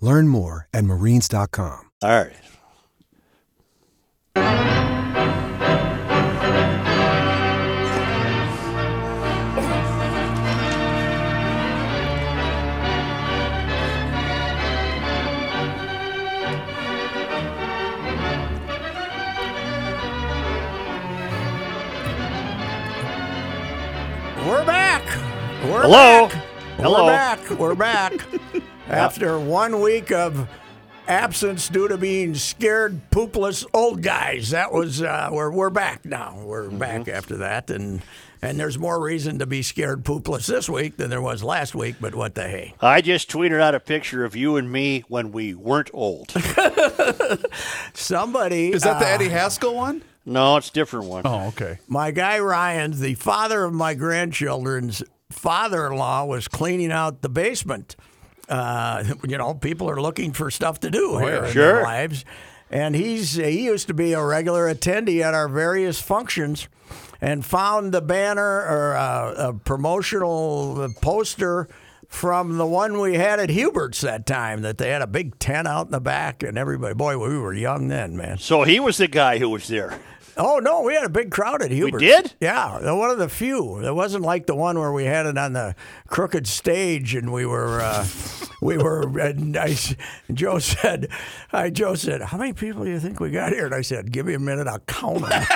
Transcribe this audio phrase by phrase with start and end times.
[0.00, 1.90] Learn more at marines.com.
[2.02, 2.32] All right.
[24.46, 25.04] We're back.
[25.62, 26.28] We're Hello?
[26.28, 26.44] back.
[26.78, 27.04] Hello?
[27.04, 27.50] We're back.
[27.50, 28.12] We're back.
[28.90, 30.48] After one week of
[31.06, 36.38] absence due to being scared, poopless old guys, that was uh, we're we're back now.
[36.44, 36.78] We're Mm-hmm.
[36.78, 38.02] back after that, and
[38.42, 41.96] and there's more reason to be scared poopless this week than there was last week.
[42.00, 42.74] But what the hey?
[42.80, 46.30] I just tweeted out a picture of you and me when we weren't old.
[47.94, 50.02] Somebody Is that the uh, Eddie Haskell one?
[50.24, 51.22] No, it's a different one.
[51.24, 51.78] Oh, okay.
[51.88, 57.96] My guy Ryan, the father of my grandchildren's father-in-law, was cleaning out the basement.
[58.50, 61.72] Uh, you know, people are looking for stuff to do here in Sure.
[61.74, 62.24] their lives,
[62.70, 66.68] and he's he used to be a regular attendee at our various functions,
[67.20, 71.68] and found the banner or uh, a promotional poster
[72.08, 74.62] from the one we had at Hubert's that time.
[74.62, 77.54] That they had a big tent out in the back, and everybody, boy, we were
[77.54, 78.38] young then, man.
[78.38, 79.98] So he was the guy who was there.
[80.42, 82.02] Oh no, we had a big crowd at Hubert's.
[82.02, 82.34] did?
[82.40, 83.78] Yeah, one of the few.
[83.86, 85.74] It wasn't like the one where we had it on the
[86.08, 88.06] crooked stage and we were, uh,
[88.62, 89.02] we were.
[89.18, 89.76] And I,
[90.32, 91.08] Joe said,
[91.52, 93.66] I Joe said, how many people do you think we got here?
[93.66, 95.28] And I said, give me a minute, I'll count them.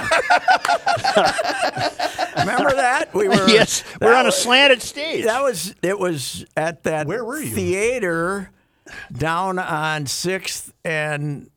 [2.37, 3.49] Remember that we were?
[3.49, 5.25] yes, we're that on a slanted stage.
[5.25, 5.99] That was it.
[5.99, 7.55] Was at that Where were you?
[7.55, 8.51] theater
[9.17, 11.49] down on Sixth and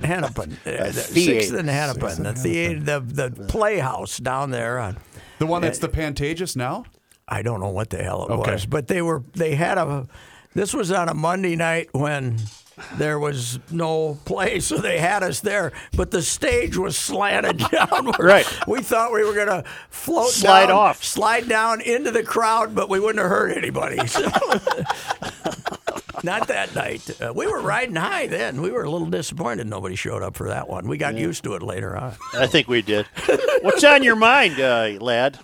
[0.00, 0.58] Hennepin.
[0.66, 0.92] Uh, the.
[0.92, 2.22] Sixth and Hennepin.
[2.22, 4.78] The theater, the the playhouse down there.
[4.78, 4.96] On,
[5.38, 6.84] The one that's the Pantages now?
[7.28, 8.52] I don't know what the hell it Okay.
[8.52, 10.06] was, but they were they had a.
[10.54, 12.38] This was on a Monday night when
[12.96, 15.72] there was no play, so they had us there.
[15.96, 18.18] But the stage was slanted downward.
[18.20, 18.46] Right.
[18.68, 21.02] We thought we were gonna float Slide down, off.
[21.04, 24.04] slide down into the crowd, but we wouldn't have hurt anybody.
[24.06, 24.28] So.
[26.24, 27.08] Not that night.
[27.20, 28.62] Uh, we were riding high then.
[28.62, 30.88] We were a little disappointed nobody showed up for that one.
[30.88, 32.14] We got used to it later on.
[32.32, 33.06] I think we did.
[33.62, 35.38] What's on your mind, uh, lad?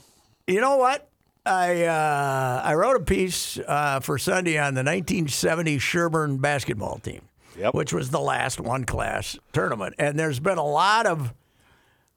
[0.47, 1.07] You know what?
[1.47, 7.23] I uh, I wrote a piece uh, for Sunday on the 1970 Sherburn basketball team,
[7.59, 7.75] Yep.
[7.75, 11.33] which was the last one class tournament, and there's been a lot of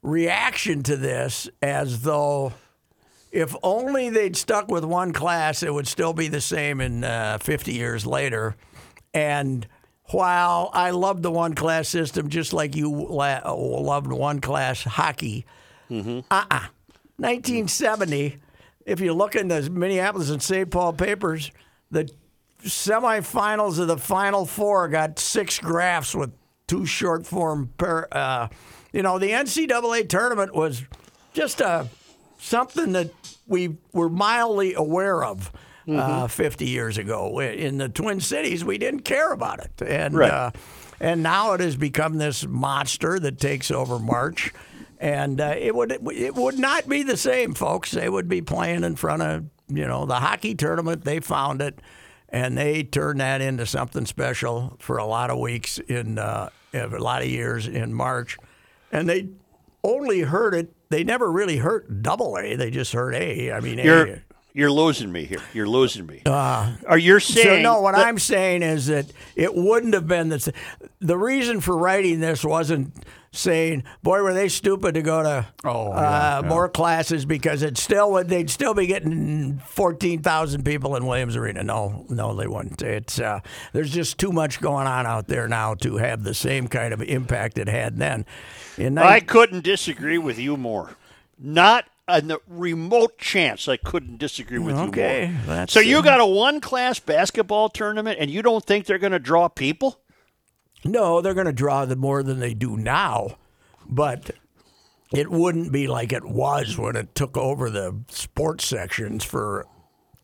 [0.02, 2.52] reaction to this as though
[3.34, 7.38] if only they'd stuck with one class, it would still be the same in uh,
[7.38, 8.54] 50 years later.
[9.12, 9.66] And
[10.10, 15.46] while I loved the one class system, just like you la- loved one class hockey,
[15.90, 16.68] uh-uh.
[17.16, 18.38] 1970,
[18.86, 20.70] if you look in the Minneapolis and St.
[20.70, 21.50] Paul papers,
[21.90, 22.08] the
[22.64, 26.32] semifinals of the Final Four got six graphs with
[26.68, 27.72] two short form.
[27.78, 28.46] Per, uh,
[28.92, 30.84] you know, the NCAA tournament was
[31.32, 31.88] just a
[32.38, 33.10] something that
[33.46, 35.52] we were mildly aware of.
[35.86, 40.30] Uh, 50 years ago in the Twin Cities, we didn't care about it, and Right.
[40.30, 40.50] uh,
[40.98, 44.50] and now it has become this monster that takes over March,
[44.98, 47.90] and uh, it would it would not be the same, folks.
[47.90, 51.04] They would be playing in front of you know the hockey tournament.
[51.04, 51.80] They found it,
[52.30, 56.86] and they turned that into something special for a lot of weeks in uh, a
[56.88, 58.38] lot of years in March,
[58.90, 59.28] and they
[59.84, 60.72] only heard it.
[60.90, 62.56] They never really heard double A.
[62.56, 63.52] They just heard A.
[63.52, 64.22] I mean, You're A.
[64.56, 65.40] You're losing me here.
[65.52, 66.22] You're losing me.
[66.26, 67.62] Are you So saying?
[67.64, 70.52] no, what that- I'm saying is that it wouldn't have been the
[71.00, 72.94] the reason for writing this wasn't
[73.32, 76.48] saying, "Boy, were they stupid to go to Oh, uh, yeah, yeah.
[76.48, 81.34] more classes," because it still would they'd still be getting fourteen thousand people in Williams
[81.34, 81.64] Arena.
[81.64, 82.80] No, no, they wouldn't.
[82.80, 83.40] It's uh,
[83.72, 87.02] there's just too much going on out there now to have the same kind of
[87.02, 88.24] impact it had then.
[88.78, 90.96] In I couldn't disagree with you more.
[91.38, 95.42] Not a remote chance I couldn't disagree with Okay, you more.
[95.46, 99.12] that's, so you got a one class basketball tournament and you don't think they're going
[99.12, 100.00] to draw people?
[100.84, 103.36] No, they're going to draw the more than they do now,
[103.88, 104.32] but
[105.14, 109.66] it wouldn't be like it was when it took over the sports sections for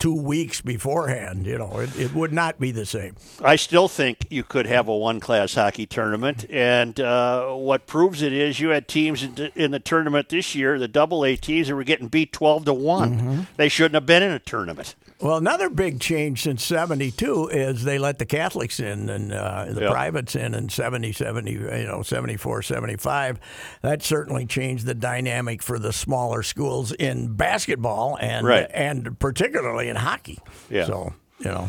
[0.00, 1.47] two weeks beforehand.
[1.47, 3.14] You know, it, it would not be the same.
[3.44, 6.44] I still think you could have a one class hockey tournament.
[6.50, 10.55] And uh, what proves it is you had teams in, the- in the tournament this
[10.56, 13.41] year, the double A teams, that were getting beat 12 to one Mm-hmm.
[13.56, 14.94] They shouldn't have been in a tournament.
[15.20, 19.82] Well, another big change since 72 is they let the Catholics in and uh, the
[19.82, 19.90] Yeah.
[19.90, 23.38] privates in in 70, 70, you know, 74, 75.
[23.82, 28.67] That certainly changed the dynamic for the smaller schools in basketball and Right.
[28.72, 30.38] and particularly in hockey.
[30.70, 30.87] Yeah.
[30.87, 31.69] So, you know.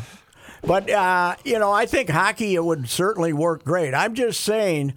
[0.63, 3.93] But uh, you know, I think hockey it would certainly work great.
[3.93, 4.93] I'm just saying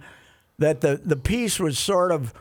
[0.59, 2.33] that the the piece was sort of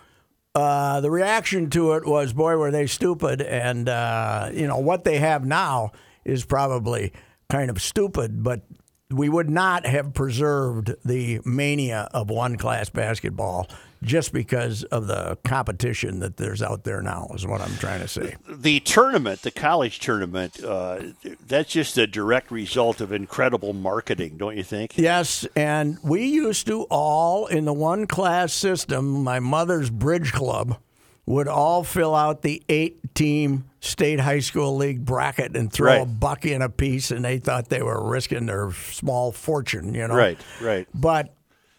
[0.54, 3.42] uh, the reaction to it was, boy, were they stupid.
[3.42, 5.92] And, uh, you know, what they have now
[6.24, 7.12] is probably
[7.50, 8.62] kind of stupid, but
[9.10, 13.68] we would not have preserved the mania of one class basketball
[14.04, 18.08] just because of the competition that there's out there now, is what I'm trying to
[18.08, 18.36] say.
[18.48, 21.00] the tournament, the college tournament, uh,
[21.46, 24.96] that's just a direct result of incredible marketing, don't you think?
[24.96, 30.78] Yes, and we used to all in the one class system, my mother's bridge club
[31.26, 36.06] would all fill out the eight team state high school league bracket and throw a
[36.06, 40.14] buck in a piece and they thought they were risking their small fortune, you know.
[40.14, 40.86] Right, right.
[40.94, 41.34] But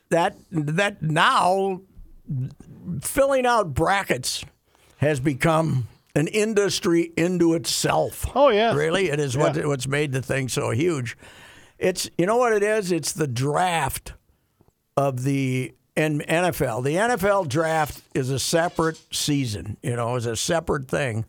[0.09, 1.81] that that now
[3.01, 4.43] filling out brackets
[4.97, 8.25] has become an industry into itself.
[8.35, 8.73] Oh, yeah.
[8.73, 9.65] really, it is what Yeah.
[9.65, 11.17] what's made the thing so huge.
[11.77, 12.91] It's you know what it is.
[12.91, 14.13] It's the draft
[14.95, 16.83] of the NFL.
[16.83, 19.77] The NFL draft is a separate season.
[19.83, 21.25] You know, is a separate thing.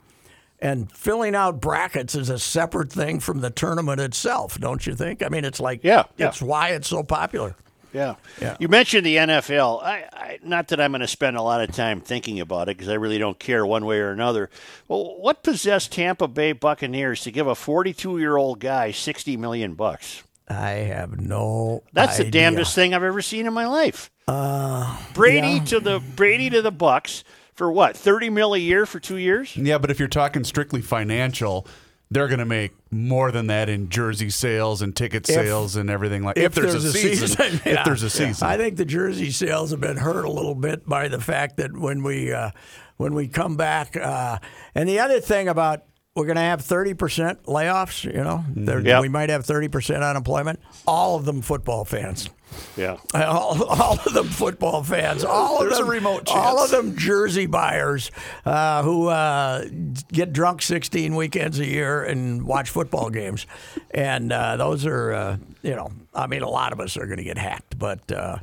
[0.59, 5.23] And filling out brackets is a separate thing from the tournament itself, don't you think?
[5.23, 6.29] I mean, it's like Yeah, yeah.
[6.29, 7.55] it's why it's so popular.
[7.97, 8.17] Yeah.
[8.43, 8.57] Yeah.
[8.61, 9.83] You mentioned the NFL.
[9.83, 12.77] I, I not that I'm going to spend a lot of time thinking about it
[12.77, 14.51] because I really don't care one way or another.
[14.87, 19.75] Well, what possessed Tampa Bay Buccaneers to give a 42 year old guy 60 million
[19.75, 20.23] bucks?
[20.47, 21.83] I have no.
[21.95, 22.43] That's the idea.
[22.43, 24.11] damnedest thing I've ever seen in my life.
[24.29, 25.65] Uh, Brady yeah.
[25.65, 27.97] to the Brady to the Bucks for what?
[27.97, 29.57] 30 mil a year for two years?
[29.57, 31.67] Yeah, but if you're talking strictly financial,
[32.11, 35.91] they're going to make more than that in jersey sales and ticket If- sales and
[35.91, 36.37] everything like.
[36.37, 36.43] That.
[36.47, 37.81] If, there's, a season, yeah.
[37.81, 40.89] if there's a season, I think the jersey sales have been hurt a little bit
[40.89, 42.51] by the fact that when we uh,
[42.97, 44.39] when we come back, uh,
[44.75, 45.83] and the other thing about
[46.15, 48.05] we're going to have thirty percent layoffs.
[48.05, 48.45] You know,
[48.83, 49.03] Yep.
[49.03, 50.61] we might have thirty percent unemployment.
[50.87, 52.31] All of them football fans.
[52.77, 52.99] Yeah.
[53.15, 55.25] All, all of them football fans.
[55.25, 58.11] All of There's a them remote All of them jersey buyers
[58.45, 59.65] uh, who uh,
[60.13, 63.47] get drunk 16 weekends a year and watch football games,
[63.93, 67.19] and uh, those are uh, you know I mean a lot of us are going
[67.19, 68.39] to get hacked, but uh,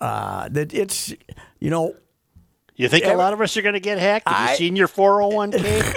[0.00, 1.14] uh, that it's
[1.60, 1.94] you know
[2.74, 4.28] You think a lot of us are going to get hacked?
[4.28, 5.58] Have I- you seen your 401k?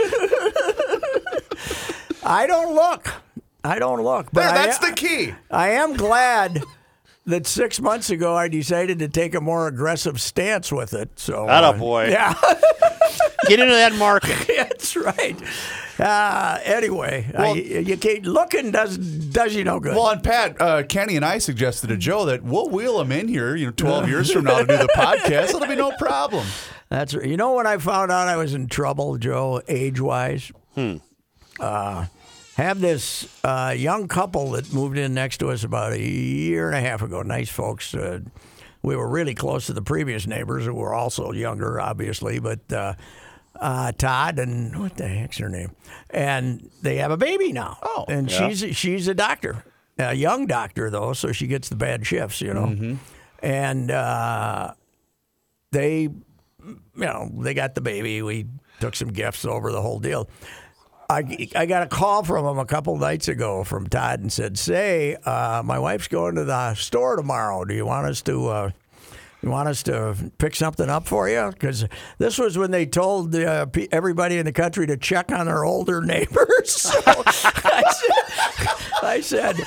[2.24, 3.12] I don't look.
[3.64, 4.28] I don't look.
[4.32, 5.34] But Yeah, I- that's the key.
[5.50, 6.64] I am glad
[7.26, 11.20] that six months ago I decided to take a more aggressive stance with it.
[11.20, 12.10] So, uh, Attaboy.
[12.12, 12.34] yeah.
[13.48, 14.38] get into that market.
[14.48, 15.36] That's right.
[16.00, 19.96] Uh, anyway, I, you can't, looking does does you no good.
[19.96, 23.28] Well, and Pat, uh, Kenny, and I suggested to Joe that we'll wheel him in
[23.28, 25.50] here, you know, 12 years from now to do the podcast.
[25.50, 26.48] It'll be no problem.
[26.90, 30.52] That's you know when I found out I was in trouble, Joe, age wise.
[30.76, 30.98] Hmm.
[31.60, 32.08] Uh,
[32.56, 36.76] have this uh, young couple that moved in next to us about a year and
[36.76, 37.22] a half ago.
[37.22, 37.94] Nice folks.
[37.94, 38.20] Uh,
[38.84, 42.72] we were really close to the previous neighbors who were also younger, obviously, but.
[42.72, 42.94] Uh,
[43.60, 45.76] uh, Todd and what the heck's her name?
[46.10, 47.78] And they have a baby now.
[47.84, 48.50] Oh, and yeah.
[48.50, 49.64] she's she's a doctor,
[50.00, 52.98] a young doctor though, so she gets the bad shifts, you know.
[53.44, 54.74] And uh,
[55.72, 56.10] they
[56.64, 58.22] you know, they got the baby.
[58.22, 58.48] We
[58.80, 60.30] took some gifts over the whole deal.
[61.12, 64.58] I, I got a call from him a couple nights ago from Todd and said,
[64.58, 67.66] "Say, uh, my wife's going to the store tomorrow.
[67.66, 68.70] Do you want us to uh,
[69.44, 71.50] You want us to pick something up for you?
[71.52, 71.86] Because
[72.20, 75.64] this was when they told uh, pe- everybody in the country to check on their
[75.66, 76.72] older neighbors.
[76.74, 79.60] So I said, I said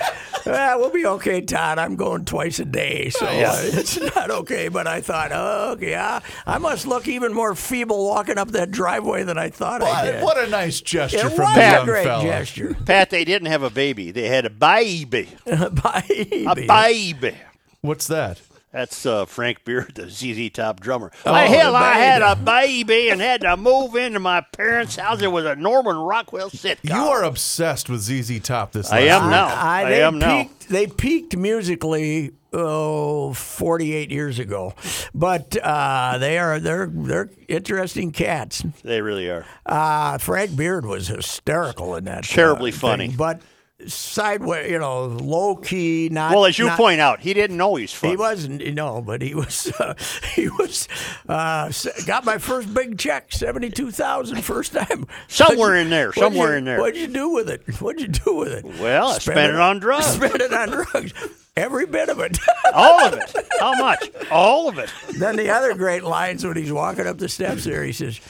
[0.46, 1.78] "Ah, we'll be okay, Todd.
[1.78, 4.68] I'm going twice a day, so uh, it's not okay.
[4.68, 8.70] But I thought, oh, okay, I, I must look even more feeble walking up that
[8.70, 10.22] driveway than I thought I What, did.
[10.22, 12.22] what a nice gesture it from was the a great fella.
[12.22, 12.76] gesture.
[12.86, 14.12] Pat, they didn't have a baby.
[14.12, 15.28] They had a baby.
[15.46, 16.04] Bye.
[16.46, 17.34] A baby.
[17.80, 18.40] What's that?
[18.74, 21.12] That's uh, Frank Beard, the ZZ Top drummer.
[21.24, 22.82] Oh, I, hell, I had a baby.
[22.82, 25.22] baby and had to move into my parents' house.
[25.22, 26.88] It was a Norman Rockwell sitcom.
[26.88, 29.30] You are obsessed with ZZ Top this I am week.
[29.30, 29.46] now.
[29.46, 30.42] I, I they am now.
[30.42, 32.32] peaked, They peaked musically.
[32.56, 34.74] Oh, 48 years ago,
[35.12, 38.64] but uh, they are they're they're interesting cats.
[38.84, 39.44] They really are.
[39.66, 42.22] Uh, Frank Beard was hysterical in that.
[42.22, 43.08] Terribly uh, thing, funny.
[43.08, 43.40] but
[43.88, 46.08] sideways, you know, low key.
[46.10, 48.12] Not Well, as you not- point out, he didn't know he's funny.
[48.12, 49.72] He wasn't, you know, but he was.
[49.80, 49.94] Uh,
[50.34, 50.88] he was.
[51.28, 51.70] Uh,
[52.06, 55.06] got my first big check, seventy-two thousand, first time.
[55.28, 56.78] Somewhere you- in there, somewhere you- in there.
[56.80, 57.62] What'd you do with it?
[57.80, 58.64] What'd you do with it?
[58.80, 60.06] Well, I spent it on drugs.
[60.14, 61.12] Spent it on drugs.
[61.56, 62.38] Every bit of it.
[62.72, 63.46] All of it.
[63.60, 64.10] How much?
[64.30, 64.92] All of it.
[65.18, 68.20] then the other great lines when he's walking up the steps there, he says,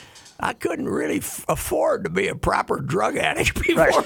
[0.40, 4.04] "I couldn't really f- afford to be a proper drug addict before."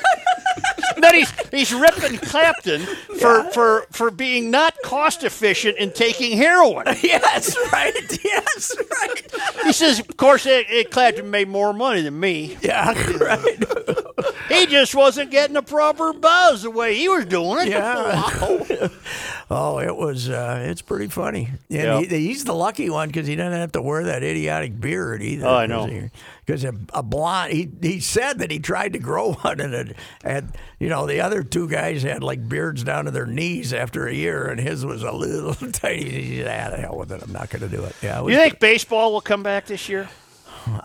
[1.03, 2.81] then he's he's ripping Clapton
[3.19, 6.87] for, for for being not cost efficient in taking heroin.
[7.03, 7.95] yes, right.
[8.25, 9.33] Yes, right.
[9.65, 12.57] He says, of course, it, it, Clapton made more money than me.
[12.61, 14.05] Yeah, right.
[14.49, 17.69] He just wasn't getting a proper buzz the way he was doing it.
[17.69, 18.89] Yeah.
[19.51, 20.29] oh, it was.
[20.31, 21.49] Uh, it's pretty funny.
[21.71, 22.01] And Yeah.
[22.01, 25.47] he, he's the lucky one because he doesn't have to wear that idiotic beard either.
[25.47, 26.09] Oh, I know.
[26.47, 29.97] Because a, a blonde, he he said that he tried to grow one, and it,
[30.25, 34.07] and you know the other two guys had like beards down to their knees after
[34.07, 36.09] a year, and his was a little tiny.
[36.09, 37.23] He said, "Ah, the hell with it.
[37.23, 39.89] I'm not going to do it." Yeah, it You think baseball will come back this
[39.89, 40.09] year?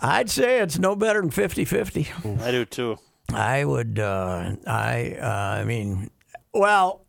[0.00, 2.40] I'd say it's no better than 50-50.
[2.40, 2.98] I do too.
[3.32, 3.98] I would.
[3.98, 5.16] Uh, I.
[5.20, 6.10] Uh, I mean,
[6.52, 7.06] well,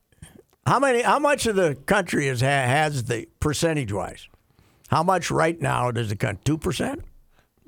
[0.65, 1.01] how many?
[1.01, 4.27] How much of the country is ha- has the percentage wise?
[4.89, 6.41] How much right now does the country?
[6.45, 7.03] Two percent.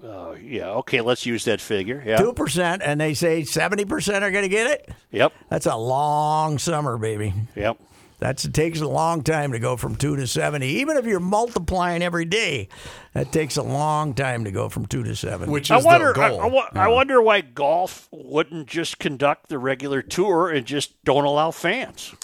[0.04, 0.70] Oh, yeah.
[0.70, 2.04] Okay, let's use that figure.
[2.06, 2.18] Yeah.
[2.18, 4.90] Two percent, and they say seventy percent are going to get it.
[5.12, 5.34] Yep.
[5.50, 7.34] That's a long summer, baby.
[7.56, 7.78] Yep.
[8.20, 10.68] That's it takes a long time to go from two to seventy.
[10.68, 12.68] Even if you're multiplying every day,
[13.14, 15.52] that takes a long time to go from two to seventy.
[15.52, 16.08] Which I is wonder.
[16.08, 16.42] the goal.
[16.42, 21.26] I wa- I wonder why golf wouldn't just conduct the regular tour and just don't
[21.26, 22.16] allow fans.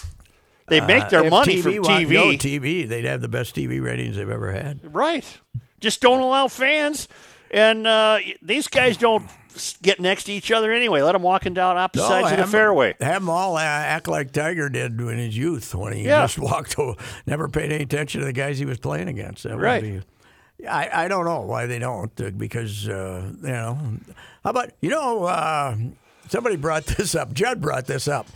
[0.67, 3.27] They make their Uh, money TV from wanted to go TV, TV, they'd have the
[3.27, 4.79] best TV ratings they've ever had.
[4.95, 5.25] right?
[5.79, 7.07] Just don't allow fans,
[7.51, 9.33] and uh, these guys don't s-
[9.81, 11.01] get next to each other anyway.
[11.01, 12.95] Let them walking down opposite sides of the fairway.
[12.99, 16.23] Have them all uh, act like Tiger did in his youth when he Yeah.
[16.23, 16.95] just walked, o-
[17.25, 19.43] never paid any attention to the guys he was playing against.
[19.43, 19.81] That Right.
[19.83, 20.01] be-
[20.67, 23.77] I, I don't know why they don't uh, because uh, you know.
[24.43, 25.25] How about you know?
[25.25, 25.75] Uh,
[26.29, 27.33] somebody brought this up.
[27.33, 28.27] Judd brought this up.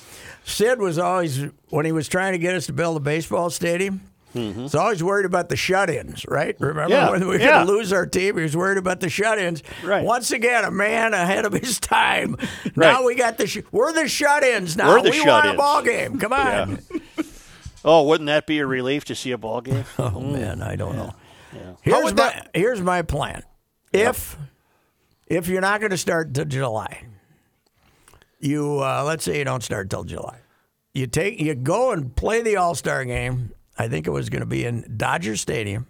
[0.44, 4.02] Sid was always when he was trying to get us to build a baseball stadium.
[4.38, 6.56] He's always worried about the shut-ins, right?
[6.60, 6.92] Remember Mm-hmm.
[6.92, 7.52] Yeah, when we were yeah.
[7.64, 8.38] going to lose our team?
[8.38, 9.64] He was worried about the shut-ins.
[9.84, 10.04] Right.
[10.04, 12.38] Once again, a man ahead of his time.
[12.76, 12.92] Right.
[12.94, 14.90] Now we got the sh- we're the shut-ins now.
[14.90, 15.58] We're the we want a shut-ins.
[15.58, 16.20] ball game.
[16.20, 16.80] Come on.
[17.84, 19.86] Oh, wouldn't that be a relief to see a ball game?
[19.98, 21.14] Oh man, I don't know.
[21.82, 23.42] Here's my that- here's my plan.
[23.94, 24.38] If
[25.26, 27.04] if you're not going to start till July,
[28.40, 30.40] you uh, let's say you don't start till July,
[30.94, 33.52] you take you go and play the All Star game.
[33.78, 35.88] I think it was going to be in Dodger Stadium.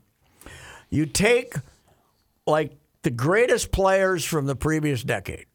[0.89, 1.53] You take
[2.45, 5.45] like the greatest players from the previous decade,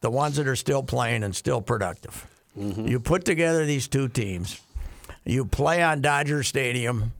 [0.00, 2.26] the ones that are still playing and still productive.
[2.58, 2.86] Mm-hmm.
[2.86, 4.60] You put together these two teams.
[5.24, 7.12] You play on Dodger Stadium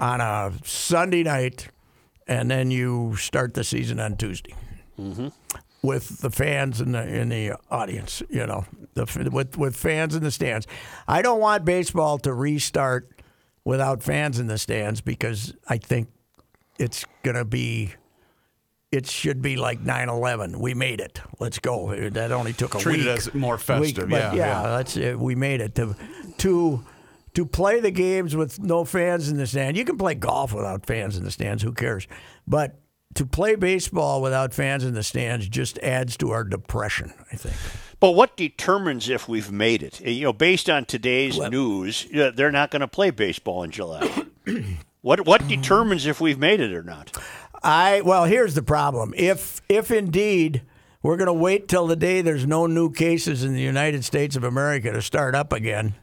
[0.00, 1.68] on a Sunday night,
[2.26, 4.54] and then you start the season on Tuesday
[4.98, 5.28] mm-hmm.
[5.82, 8.22] with the fans in the in the audience.
[8.28, 10.66] You know, the, with with fans in the stands.
[11.06, 13.08] I don't want baseball to restart
[13.64, 16.08] without fans in the stands because I think
[16.78, 17.94] it's gonna be.
[18.92, 20.60] It should be like 9/11.
[20.60, 21.20] We made it.
[21.40, 22.08] Let's go.
[22.10, 23.18] That only took a Treat it week.
[23.18, 24.76] as more Week, festive, but yeah, yeah, yeah.
[24.76, 25.18] that's it.
[25.18, 25.96] We made it to
[26.38, 26.84] to
[27.34, 29.76] to play the games with no fans in the stand.
[29.76, 31.64] You can play golf without fans in the stands.
[31.64, 32.06] Who cares?
[32.46, 32.78] But
[33.14, 37.12] to play baseball without fans in the stands just adds to our depression.
[37.32, 37.56] I think.
[38.04, 39.98] But what determines if we've made it?
[40.02, 44.06] You know, based on today's news, they're not going to play baseball in July.
[45.00, 47.16] what what determines if we've made it or not?
[47.62, 49.14] I well, here's the problem.
[49.16, 50.60] If if indeed
[51.02, 54.36] we're going to wait till the day there's no new cases in the United States
[54.36, 55.94] of America to start up again,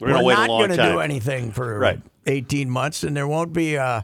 [0.00, 2.02] We're going to wait not gonna do anything for Right.
[2.26, 3.78] 18 months, and there won't be.
[3.78, 4.02] Uh,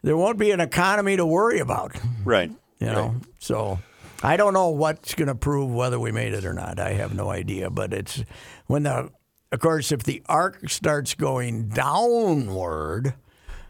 [0.00, 1.94] there won't be an economy to worry about.
[2.24, 2.50] Right.
[2.80, 3.78] You know, so
[4.22, 6.80] I don't know what's going to prove whether we made it or not.
[6.80, 7.70] I have no idea.
[7.70, 8.22] But it's
[8.66, 9.10] when the,
[9.52, 13.14] of course, if the arc starts going downward,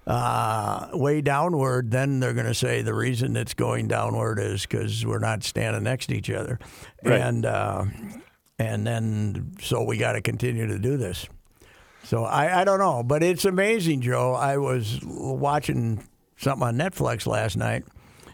[0.07, 5.05] uh, way downward, then they're going to say the reason it's going downward is because
[5.05, 6.59] we're not standing next to each other,
[7.05, 7.21] Right.
[7.21, 7.85] and uh,
[8.59, 11.27] and then so we got to continue to do this.
[12.05, 14.33] So I, I don't know, but it's amazing, Joe.
[14.33, 16.03] I was watching
[16.39, 17.85] something on Netflix last night,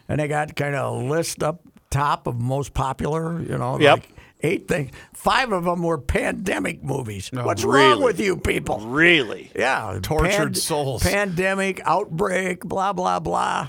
[0.08, 1.60] and they got kind of a list up
[1.94, 3.96] top of most popular, you know, Yep.
[3.98, 4.08] like
[4.42, 4.90] eight things.
[5.14, 7.30] Five of them were pandemic movies.
[7.32, 8.80] What's wrong with you people?
[8.80, 9.50] Really?
[9.56, 11.02] Yeah, Tortured souls.
[11.02, 13.68] Pandemic, outbreak, blah blah blah.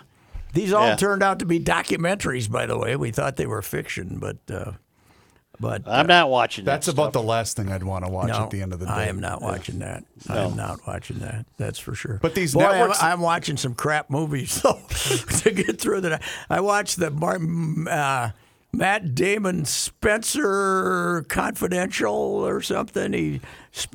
[0.54, 0.96] These all Yeah.
[0.96, 2.96] turned out to be documentaries, by the way.
[2.96, 4.72] We thought they were fiction, but uh,
[5.60, 6.72] but I'm not watching that.
[6.72, 7.14] That's that about stuff.
[7.14, 8.92] the last thing I'd want to watch no, at the end of the day.
[8.92, 10.04] I am not watching that.
[10.30, 11.46] I am not watching that.
[11.58, 12.20] That's for sure.
[12.22, 16.22] But these Boy, I'm- I'm, watching some crap movies though to get through that.
[16.50, 17.08] I watched the
[17.90, 18.32] uh,
[18.72, 23.14] Matt Damon Spenser Confidential or something.
[23.14, 23.42] He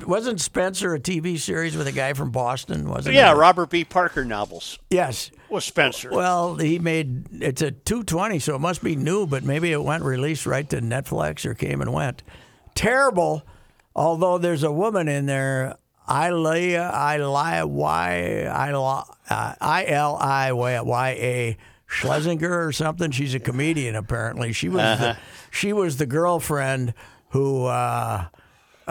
[0.05, 3.35] wasn't Spenser a TV series with a guy from Boston, wasn't Yeah, it?
[3.35, 3.83] Robert B.
[3.83, 5.31] Parker novels Yes.
[5.51, 6.09] With Spenser.
[6.11, 10.03] Well, he made it's a 220, so it must be new, but maybe it went
[10.03, 12.23] released right to Netflix or came and went.
[12.73, 13.43] Terrible,
[13.93, 15.75] although there's a woman in there,
[16.07, 21.57] Ilaya, Ilaya, Y, I L I Y A
[21.89, 23.11] Shlesinger or something.
[23.11, 24.53] She's a comedian apparently.
[24.53, 25.17] She was the,
[25.51, 26.93] she was the girlfriend
[27.29, 27.65] who.
[27.65, 28.27] Uh,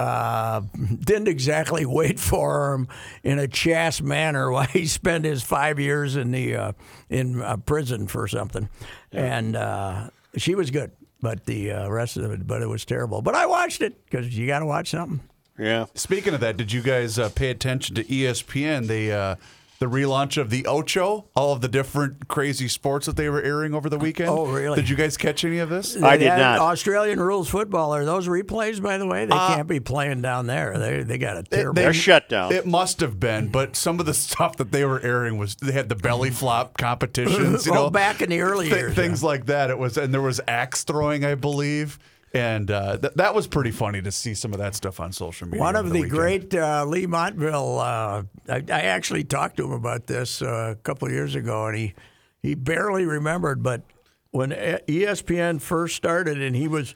[0.00, 0.60] uh,
[1.00, 2.88] didn't exactly wait for him
[3.22, 6.72] in a chaste manner while he spent his five years in the uh,
[7.08, 8.68] in uh, prison for something,
[9.12, 13.20] and uh, she was good, but the uh, rest of it, but it was terrible.
[13.22, 15.20] But I watched it because you got to watch something.
[15.58, 15.86] yeah.
[15.94, 18.86] Speaking of that, did you guys uh, pay attention to ESPN?
[18.86, 19.36] They uh,
[19.80, 23.74] the relaunch of the Ocho, all of the different crazy sports that they were airing
[23.74, 24.28] over the weekend.
[24.28, 24.76] Oh, really?
[24.76, 26.00] Did you guys catch any of this?
[26.00, 26.58] I did not.
[26.58, 29.24] Australian rules football are those replays, by the way?
[29.24, 30.78] They uh, can't be playing down there.
[30.78, 31.72] They they got a terrible.
[31.74, 32.52] They're shut down.
[32.52, 35.72] It must have been, but some of the stuff that they were airing was they
[35.72, 39.24] had the belly flop competitions, you Oh, know, back in the early thi- years, things
[39.24, 39.70] like that.
[39.70, 41.98] It was, and there was axe throwing, I believe,
[42.32, 45.48] and uh, th- that was pretty funny to see some of that stuff on social
[45.48, 45.60] media.
[45.60, 46.10] One of the, weekend.
[46.10, 47.78] great uh, Leigh Montville.
[47.78, 51.66] Uh, I, I actually talked to him about this uh, a couple of years ago,
[51.66, 51.94] and he
[52.42, 53.62] he barely remembered.
[53.62, 53.82] But
[54.30, 56.94] when E- ESPN first started, and he was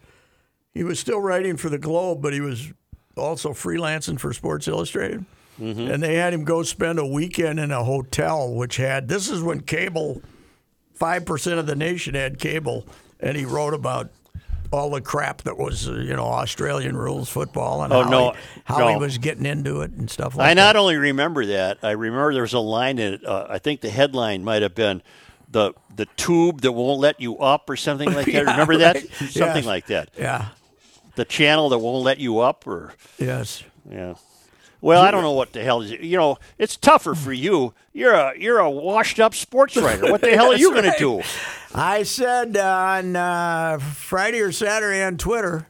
[0.73, 2.73] he was still writing for the Globe, but he was
[3.16, 5.25] also freelancing for Sports Illustrated.
[5.57, 9.40] And they had him go spend a weekend in a hotel, which had this is
[9.40, 10.20] when cable
[10.94, 12.87] five percent of the nation had cable,
[13.20, 14.11] and he wrote about
[14.74, 18.30] all the crap that was uh, you know Australian rules football and Oh, how, no,
[18.32, 20.60] he, how he was getting into it and stuff like I that.
[20.60, 23.24] I not only remember that, I remember there was a line in it.
[23.24, 25.02] Uh, I think the headline might have been
[25.48, 28.32] the the tube that won't let you up or something like that.
[28.32, 28.96] Yeah, remember that?
[28.96, 29.10] right.
[29.30, 29.66] Something Yes.
[29.66, 30.10] like that.
[30.18, 30.46] Yeah.
[31.14, 33.62] The channel that won't let you up, or Yes.
[33.88, 34.14] yeah.
[34.85, 35.92] Well, I don't know what the hell is.
[35.92, 36.01] it.
[36.01, 37.73] You know, it's tougher for you.
[37.94, 40.12] You're a you're a washed up sports writer.
[40.12, 41.23] What the hell are you going to do?
[41.75, 45.66] I said on uh, Friday or Saturday on Twitter,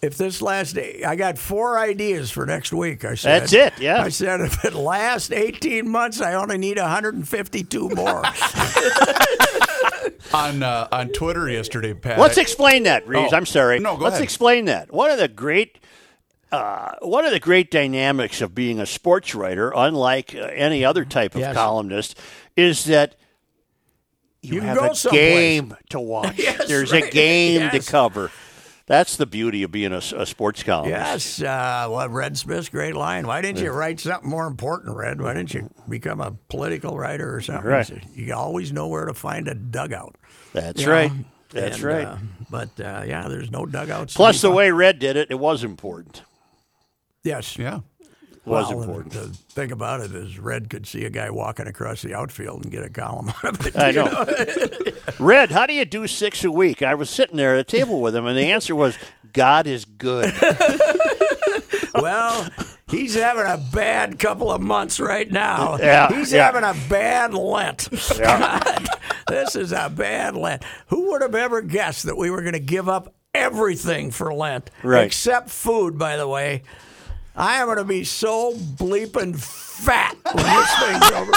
[0.00, 3.04] if this last day, I got four ideas for next week.
[3.04, 4.00] I said That's it, yeah.
[4.00, 8.24] I said if it lasts eighteen months, I only need 152 more.
[10.32, 12.16] on uh, on Twitter yesterday, Pat.
[12.18, 13.32] Let's explain that, Reeves.
[13.32, 13.80] Oh, I'm sorry.
[13.80, 14.24] no, go Let's ahead.
[14.24, 14.92] explain that.
[14.92, 15.78] One of the great,
[16.52, 21.04] uh, one of the great dynamics of being a sports writer, unlike uh, any other
[21.04, 21.54] type of Yes.
[21.54, 22.18] columnist,
[22.56, 23.16] is that
[24.42, 25.12] you, You have a someplace.
[25.60, 26.38] game to watch.
[26.38, 27.04] Yes, There's right.
[27.04, 27.84] a game Yes.
[27.86, 28.30] to cover.
[28.86, 31.38] That's the beauty of being a sports columnist.
[31.38, 33.24] yes, uh, well, Red Smith's great line.
[33.24, 35.20] Why didn't you write something more important, Red?
[35.20, 37.70] Why didn't you become a political writer or something?
[37.70, 37.88] Right.
[38.16, 40.16] You always know where to find a dugout.
[40.52, 40.92] That's you know?
[40.92, 41.12] right.
[41.50, 42.06] That's And, right.
[42.06, 42.16] uh,
[42.50, 44.14] but uh, yeah, there's no dugouts.
[44.16, 46.22] Plus, the way Red did it, it was important.
[47.24, 47.80] Yes, yeah.
[48.46, 49.12] Was Well, important.
[49.12, 52.72] The thing about it is, Red could see a guy walking across the outfield and
[52.72, 53.76] get a column out of it.
[53.76, 54.26] I know.
[55.24, 56.82] Red, how do you do six a week?
[56.82, 58.96] I was sitting there at a table with him, and the answer was,
[59.34, 60.32] God is good.
[61.94, 62.48] well,
[62.88, 65.76] he's having a bad couple of months right now.
[65.78, 66.46] Yeah, he's yeah.
[66.50, 67.88] having a bad Lent.
[68.18, 68.88] God,
[69.28, 70.64] this is a bad Lent.
[70.88, 74.70] Who would have ever guessed that we were going to give up everything for Lent,
[74.82, 75.04] Right.
[75.04, 75.98] except food?
[75.98, 76.62] By the way,
[77.36, 81.32] I am going to be so bleeping fat when this thing's over.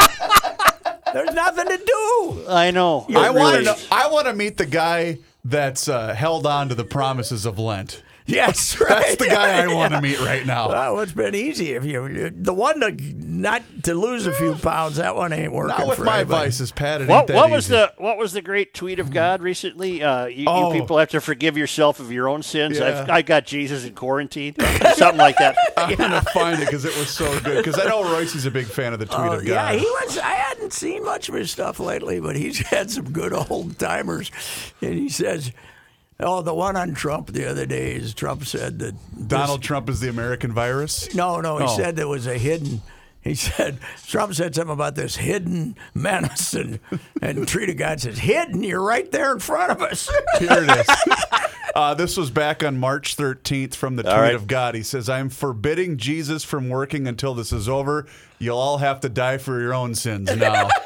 [1.14, 2.46] There's nothing to do.
[2.50, 3.06] I know.
[3.16, 3.72] I It want to.
[3.74, 3.88] is.
[3.92, 8.02] I want to meet the guy that's uh, held on to the promises of Lent.
[8.26, 8.90] Yes, right.
[8.90, 10.70] That's the guy I want to meet right now.
[10.70, 14.96] Well, it's been easy if you the one to not to lose a few pounds.
[14.96, 15.78] That one ain't working.
[15.78, 16.46] Not with for my anybody.
[16.46, 17.02] vices, Pat.
[17.02, 20.02] It What, ain't that what was the what was the great tweet of God recently?
[20.02, 20.74] Uh, you, Oh.
[20.74, 22.80] you people have to forgive yourself of your own sins.
[22.80, 23.02] Yeah.
[23.02, 24.56] I've, I got Jesus in quarantine,
[24.96, 25.58] something like that.
[25.78, 27.58] I'm gonna find it because it was so good.
[27.64, 30.18] Because I know Roycey's a big fan of the tweet Oh, of yeah, he was.
[30.18, 34.32] I hadn't seen much of his stuff lately, but he's had some good old timers.
[34.82, 35.52] And he says,
[36.20, 40.00] "Oh, the one on Trump the other day is Trump said that Donald Trump is
[40.00, 41.14] the American virus.
[41.16, 41.76] No, no, he Oh.
[41.78, 42.82] said there was a hidden.
[43.22, 46.80] He said Trump said something about this hidden menace, and
[47.22, 48.64] and Tree to God says hidden.
[48.64, 50.10] You're right there in front of us.
[50.40, 50.88] Here it is.
[51.76, 54.36] Uh, this was back on March 13th from the tweet right.
[54.36, 54.76] of God.
[54.76, 58.06] He says, I'm forbidding Jesus from working until this is over.
[58.38, 60.68] You'll all have to die for your own sins now.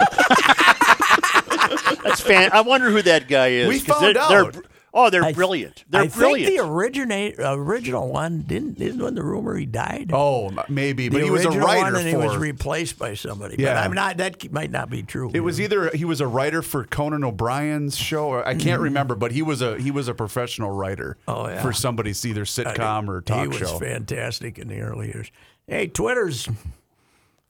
[2.04, 2.52] That's fan.
[2.54, 3.68] I wonder who that guy is.
[3.68, 4.56] We 'cause found they're, they're- out.
[4.94, 5.84] Oh, they're I- brilliant.
[5.90, 6.48] They're I brilliant.
[6.50, 10.12] think the originate original one didn't isn't when the rumor he died.
[10.14, 11.10] oh, maybe.
[11.10, 12.08] But the he was a writer one, and for.
[12.10, 13.56] he was replaced by somebody.
[13.56, 13.82] But Yeah.
[13.82, 14.18] I'm not.
[14.18, 15.32] That might not be true.
[15.34, 19.16] it was either he was a writer for Conan O'Brien's show, or I can't remember,
[19.16, 21.40] but he was a he was a professional writer Mm-hmm.
[21.40, 21.62] Oh, yeah.
[21.62, 23.42] for somebody's either sitcom or talk show.
[23.44, 23.80] he was show.
[23.80, 25.32] fantastic in the early years.
[25.68, 26.48] Hey, Twitter's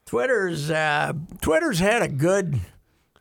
[0.06, 2.60] Twitter's uh, Twitter's had a good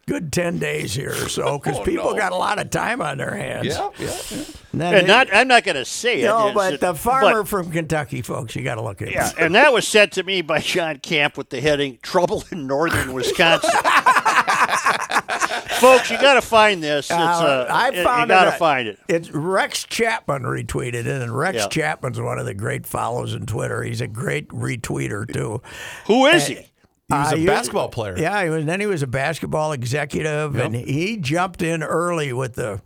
[0.09, 2.17] good ten days here or so because Oh, people no.
[2.17, 3.67] got a lot of time on their hands.
[3.67, 4.45] Yeah, yeah, yeah.
[4.73, 6.27] And and they- not, I'm not going to say it.
[6.27, 9.11] no, but it- the farmer but- from Kentucky, folks, you got to look at.
[9.11, 12.67] yeah, and that was sent to me by John Camp with the heading "Trouble in
[12.67, 13.71] Northern Wisconsin."
[15.81, 17.07] Folks, you got to find this.
[17.07, 18.99] It's, uh, I it- you got to find it.
[19.09, 21.69] It's Rex Chapman retweeted it, and Rex Yeah.
[21.69, 23.83] Chapman's one of the great follows in Twitter.
[23.83, 25.61] He's a great retweeter too.
[26.07, 26.67] Who is he?
[27.09, 28.19] He was Uh, a basketball player.
[28.19, 28.65] Yeah, he was.
[28.65, 32.81] Then he was a basketball executive, and he jumped in early with the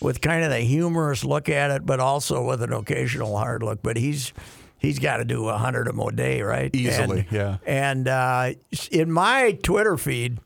[0.00, 3.82] with kind of the humorous look at it, but also with an occasional hard look.
[3.82, 4.32] But he's
[4.78, 6.74] he's got to do a hundred of them a day, right?
[6.74, 7.56] Easily, And- yeah.
[7.66, 8.52] And uh,
[8.90, 10.38] in my Twitter feed,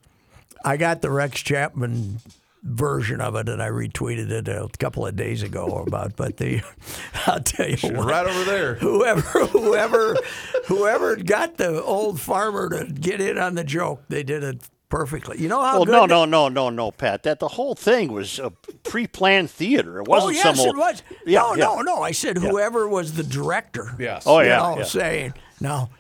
[0.65, 2.19] I got the Rex Chapman
[2.63, 6.17] version of it, and I retweeted it a couple of days ago about.
[6.17, 6.61] But the
[7.27, 8.75] I'll tell you what, Right over there.
[8.77, 10.17] whoever whoever
[10.67, 15.39] whoever got the old farmer to get in on the joke, they did it perfectly.
[15.41, 17.23] You know how Well, good no, the- no, no, no, no, Pat.
[17.23, 18.51] That the whole thing was a
[18.83, 20.01] pre-planned theater.
[20.01, 20.75] It wasn't oh, yes, some old.
[20.77, 21.03] it was.
[21.27, 21.65] Yeah, no, yeah.
[21.65, 22.03] no, no.
[22.03, 23.95] I said whoever was the director.
[23.99, 24.25] Yes.
[24.27, 24.85] Oh, you yeah, know, yeah.
[24.85, 25.91] saying now.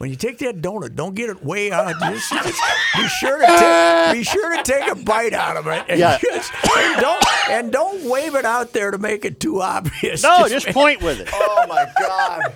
[0.00, 1.94] When you take that donut, don't get it way out.
[2.00, 2.62] Just, just
[2.96, 6.16] be sure to take, be sure to take a bite out of it, and, Yeah.
[6.32, 10.22] just, and don't and don't wave it out there to make it too obvious.
[10.22, 11.28] No, just make- point with it.
[11.34, 12.54] Oh my God!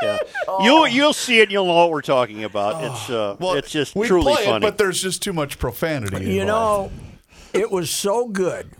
[0.00, 0.18] Yeah.
[0.62, 1.44] You you'll see it.
[1.44, 2.84] and You'll know what we're talking about.
[2.84, 4.56] It's uh, Well, it's just we truly play funny.
[4.58, 6.24] it, but there's just too much profanity.
[6.32, 6.94] You involved.
[6.96, 7.02] know,
[7.52, 8.70] it was so good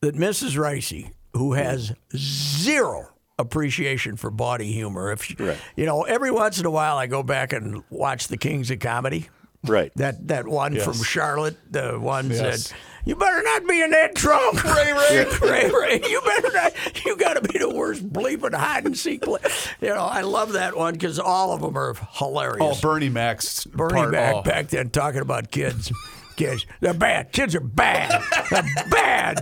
[0.00, 0.56] that Mrs.
[0.56, 5.58] Ricey, who has zero appreciation for body humor, if she, Right.
[5.76, 8.78] you know, every once in a while I go back and watch the Kings of
[8.80, 9.28] Comedy.
[9.66, 9.90] right.
[9.96, 12.66] That that one from Charlotte, the one Yes.
[12.68, 16.00] said, "You better not be in that trunk, Ray Ray, Ray Ray.
[16.08, 17.04] You better not.
[17.06, 19.40] You got to be the worst bleeping hide and seek play."
[19.80, 22.78] You know, I love that one because all of them are hilarious.
[22.78, 24.42] Oh, Bernie Mac's Bernie part, back oh.
[24.42, 25.90] back then talking about kids.
[26.36, 27.30] Kids, they're bad.
[27.32, 28.20] Kids are bad.
[28.50, 29.38] They're bad.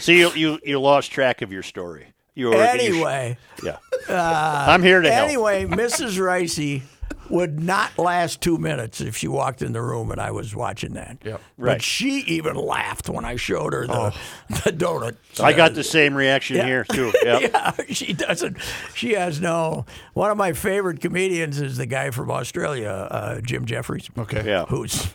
[0.00, 2.12] See, you, you you lost track of your story.
[2.34, 3.78] You were you sh- Anyway, yeah.
[4.08, 5.28] I'm here to help.
[5.28, 6.18] anyway, Mrs.
[6.18, 6.82] Ricey
[7.30, 10.92] would not last two minutes if she walked in the room and I was watching
[10.94, 11.18] that.
[11.24, 11.40] Yep.
[11.58, 14.14] But she even laughed when I showed her the,
[14.48, 15.16] the donut.
[15.42, 16.66] I got the same reaction Yeah.
[16.66, 17.12] here too.
[17.24, 17.40] Yep.
[17.52, 18.58] yeah, she doesn't.
[18.94, 19.86] She has no.
[20.12, 24.08] One of my favorite comedians is the guy from Australia, uh, Jim Jeffries.
[24.16, 24.46] Okay.
[24.46, 24.66] Yeah.
[24.66, 25.08] who's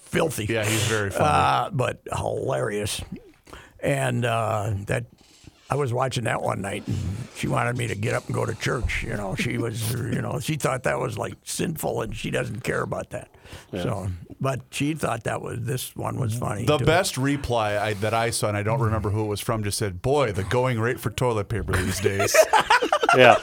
[0.00, 0.46] filthy.
[0.48, 1.24] Yeah, he's very funny.
[1.26, 3.02] uh, but hilarious.
[3.84, 5.04] And uh, that
[5.68, 6.96] I was watching that one night, and
[7.36, 9.02] she wanted me to get up and go to church.
[9.04, 12.60] You know, she was, you know, she thought that was like sinful, and she doesn't
[12.64, 13.28] care about that.
[13.72, 14.08] So,
[14.40, 16.64] but she thought that was this one was funny.
[16.64, 16.84] the too.
[16.86, 19.76] best reply I, that I saw, and I don't remember who it was from, just
[19.78, 22.34] said, "Boy, the going rate for toilet paper these days."
[23.16, 23.36] Yeah.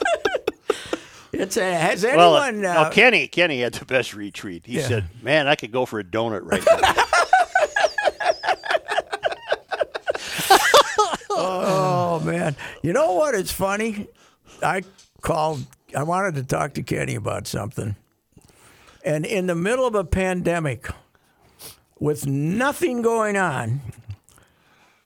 [1.31, 2.65] It's a, has Well, anyone?
[2.65, 4.65] uh, uh, Kenny Kenny had the best retweet.
[4.65, 4.87] He Yeah.
[4.87, 7.03] said, "Man, I could go for a donut right now."
[11.33, 13.35] Oh man, you know what?
[13.35, 14.07] It's funny.
[14.63, 14.83] I
[15.21, 15.65] called.
[15.95, 17.95] I wanted to talk to Kenny about something,
[19.03, 20.89] and in the middle of a pandemic,
[21.99, 23.81] with nothing going on,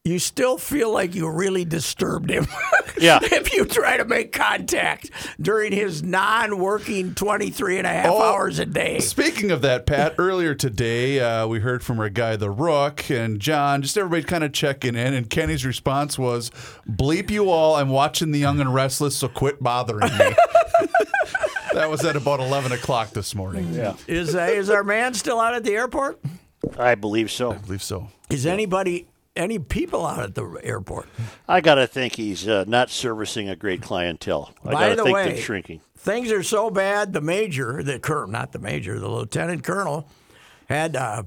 [0.05, 2.47] you still feel like you really disturbed him.
[2.97, 3.19] Yeah.
[3.21, 8.21] if you try to make contact during his non-working 23 and a half Oh.
[8.21, 8.99] hours a day.
[8.99, 13.41] Speaking of that, Pat, earlier today uh, we heard from our guy, the Rook, and
[13.41, 15.13] John, just everybody kind of checking in.
[15.13, 16.51] And Kenny's response was,
[16.89, 20.33] Bleep you all, I'm watching The Young and Restless, so quit bothering me.
[21.73, 23.73] that was at about 11 o'clock this morning.
[23.73, 26.19] Yeah, Is uh, is our man still out at the airport?
[26.79, 27.51] I believe so.
[27.51, 28.07] I believe so.
[28.29, 31.07] Is anybody any people out at the airport?
[31.47, 34.53] I got to think he's uh, not servicing a great clientele.
[34.65, 35.81] I got to the think way- they're shrinking.
[35.97, 37.13] Things are so bad.
[37.13, 40.07] The major, the colonel, not the major, the lieutenant colonel,
[40.69, 41.25] had to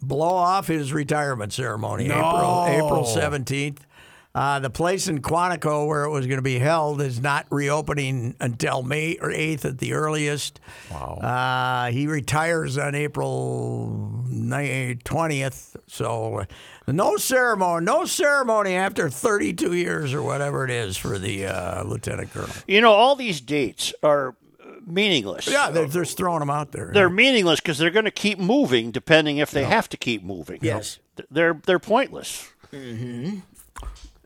[0.00, 3.84] blow off his retirement ceremony April April seventeenth.
[4.32, 8.36] Uh, the place in Quantico where it was going to be held is not reopening
[8.40, 10.60] until May or 8th at the earliest.
[10.88, 11.14] Wow.
[11.20, 15.74] Uh, he retires on April ni- 20th.
[15.88, 16.44] So uh,
[16.86, 22.32] no ceremony, no ceremony after 32 years or whatever it is for the uh, lieutenant
[22.32, 22.54] colonel.
[22.68, 25.48] You know, all these dates are uh, meaningless.
[25.48, 26.92] Yeah, they're just throwing them out there.
[26.94, 30.60] They're meaningless because they're going to keep moving, depending if they have to keep moving.
[30.62, 31.00] Yes.
[31.32, 32.48] they're they're pointless.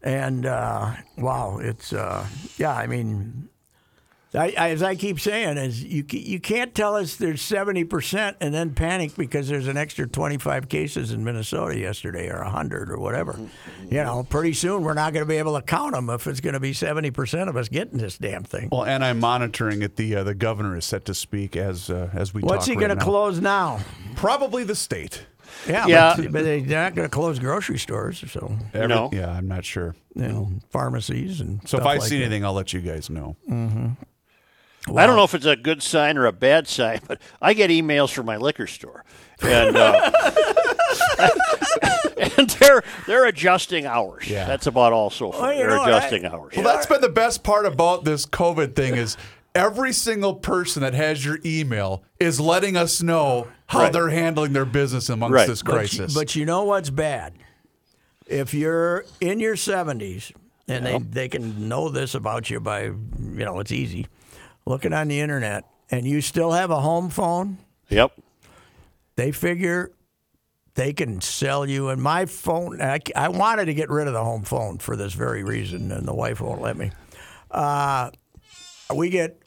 [0.04, 2.26] And uh, wow, it's uh,
[2.58, 2.74] yeah.
[2.74, 3.48] I mean,
[4.34, 8.36] I, I, as I keep saying, is you you can't tell us there's seventy percent
[8.42, 12.90] and then panic because there's an extra twenty five cases in Minnesota yesterday or hundred
[12.90, 13.34] or whatever.
[13.90, 16.40] You know, pretty soon we're not going to be able to count them if it's
[16.40, 18.68] going to be seventy percent of us getting this damn thing.
[18.70, 19.96] Well, and I'm monitoring it.
[19.96, 22.88] The uh, the governor is set to speak as uh, as we What's he right
[22.88, 23.80] going to close now?
[24.16, 25.24] Probably the state.
[25.68, 26.14] Yeah, Yeah.
[26.16, 29.10] But, but they're not going to close grocery stores, so Every- No.
[29.12, 29.94] Yeah, I'm not sure.
[30.14, 32.24] you know, pharmacies and So if I like see that.
[32.24, 33.36] anything, I'll let you guys know.
[33.50, 37.70] I don't know if it's a good sign or a bad sign, but I get
[37.70, 39.02] emails from my liquor store,
[39.40, 40.10] and uh,
[42.38, 44.28] and they're they're adjusting hours.
[44.28, 44.46] Yeah.
[44.46, 45.48] That's about all so far.
[45.48, 46.52] Well, they're know, adjusting I- hours.
[46.56, 49.16] Well, that's been the best part about this COVID thing is
[49.54, 53.92] every single person that has your email is letting us know how Right.
[53.92, 55.46] they're handling their business amongst Right.
[55.48, 56.14] this But you- crisis.
[56.14, 57.34] But you, know what's bad?
[58.26, 60.32] If you're in your 70s,
[60.66, 64.06] and they, they can know this about you by, you know, it's easy,
[64.66, 67.58] looking on the internet, and you still have a home phone,
[67.90, 68.12] Yep.
[69.16, 69.92] they figure
[70.74, 71.90] they can sell you.
[71.90, 75.12] And my phone, I, I wanted to get rid of the home phone for this
[75.12, 76.90] very reason, and the wife won't let me.
[77.50, 78.10] Uh,
[78.94, 79.38] we get.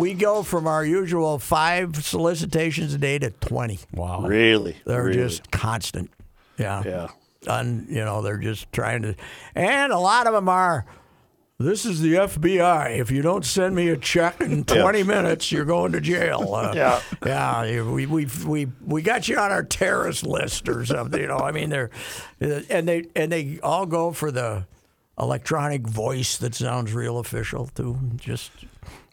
[0.00, 3.78] We go from our usual five solicitations a day to 20.
[3.92, 4.22] wow.
[4.22, 4.76] Really.
[4.84, 5.16] They're really.
[5.18, 6.10] just constant.
[6.58, 6.82] Yeah.
[6.84, 7.08] Yeah.
[7.46, 9.14] Un, you know, they're just trying to,
[9.54, 10.84] and a lot of them are.
[11.58, 12.98] This is the FBI.
[12.98, 16.54] If you don't send me a check in 20 minutes, you're going to jail.
[16.54, 17.00] Uh, Yeah.
[17.24, 17.82] yeah.
[17.82, 21.20] We we we we got you on our terrorist list or something.
[21.20, 21.90] You know, I mean, they're
[22.40, 24.66] uh, and they and they all go for the
[25.18, 27.98] electronic voice that sounds real official too.
[28.16, 28.50] Just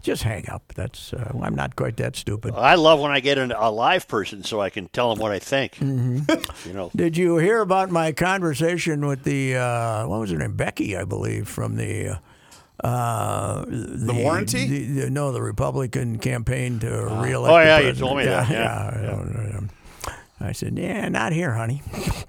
[0.07, 0.73] just hang up.
[0.73, 2.53] That's uh, I'm not quite that stupid.
[2.55, 5.33] I love when I get an, a live person so I can tell them what
[5.33, 5.75] I think.
[5.75, 6.31] Mm-hmm.
[6.69, 6.89] you know.
[6.95, 11.03] Did you hear about my conversation with the uh, what was her name, Becky, I
[11.03, 12.19] believe, from the
[12.81, 14.65] uh, the, warranty?
[14.65, 16.87] the- the- no, the Republican campaign to
[17.21, 17.51] reelect.
[17.51, 19.01] Oh, the yeah, you told me yeah, that, yeah.
[19.01, 19.59] yeah, yeah.
[20.39, 21.81] I said, "Yeah, not here, honey.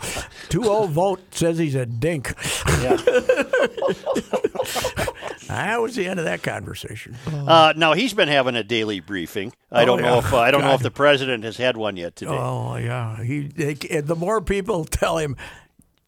[0.49, 2.35] Two old vote says he's a dink."
[2.67, 2.97] Yeah.
[5.49, 7.17] That was the end of that conversation.
[7.27, 9.53] Uh, now he's been having a daily briefing.
[9.73, 10.19] I Oh, don't know yeah.
[10.27, 12.37] if uh, I don't know if the president has had one yet today.
[12.39, 13.49] Oh yeah, he.
[13.49, 15.37] They, the more people tell him,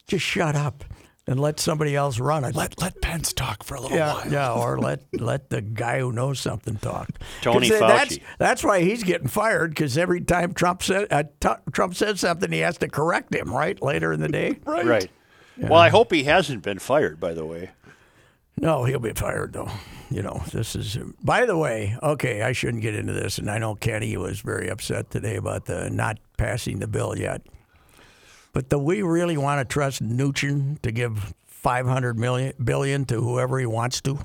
[0.06, 0.84] just shut up
[1.26, 2.54] and let somebody else run it.
[2.54, 4.32] Let let Pence talk for a little Yeah, while.
[4.32, 7.08] yeah, or let let the guy who knows something talk.
[7.40, 8.22] Tony 'Cause That's, Fauci.
[8.38, 12.50] that's why he's getting fired because every time Trump said uh, t- Trump says something,
[12.52, 14.58] he has to correct him right later in the day.
[14.66, 15.08] Right.
[15.58, 17.20] Well, I hope he hasn't been fired.
[17.20, 17.70] By the way.
[18.60, 19.70] No, he'll be fired though.
[20.10, 20.98] You know, this is.
[21.22, 24.68] By the way, okay, I shouldn't get into this, and I know Kenny was very
[24.68, 27.42] upset today about the not passing the bill yet.
[28.52, 33.20] But do we really want to trust Mnuchin to give five hundred million billion to
[33.20, 34.18] whoever he wants to?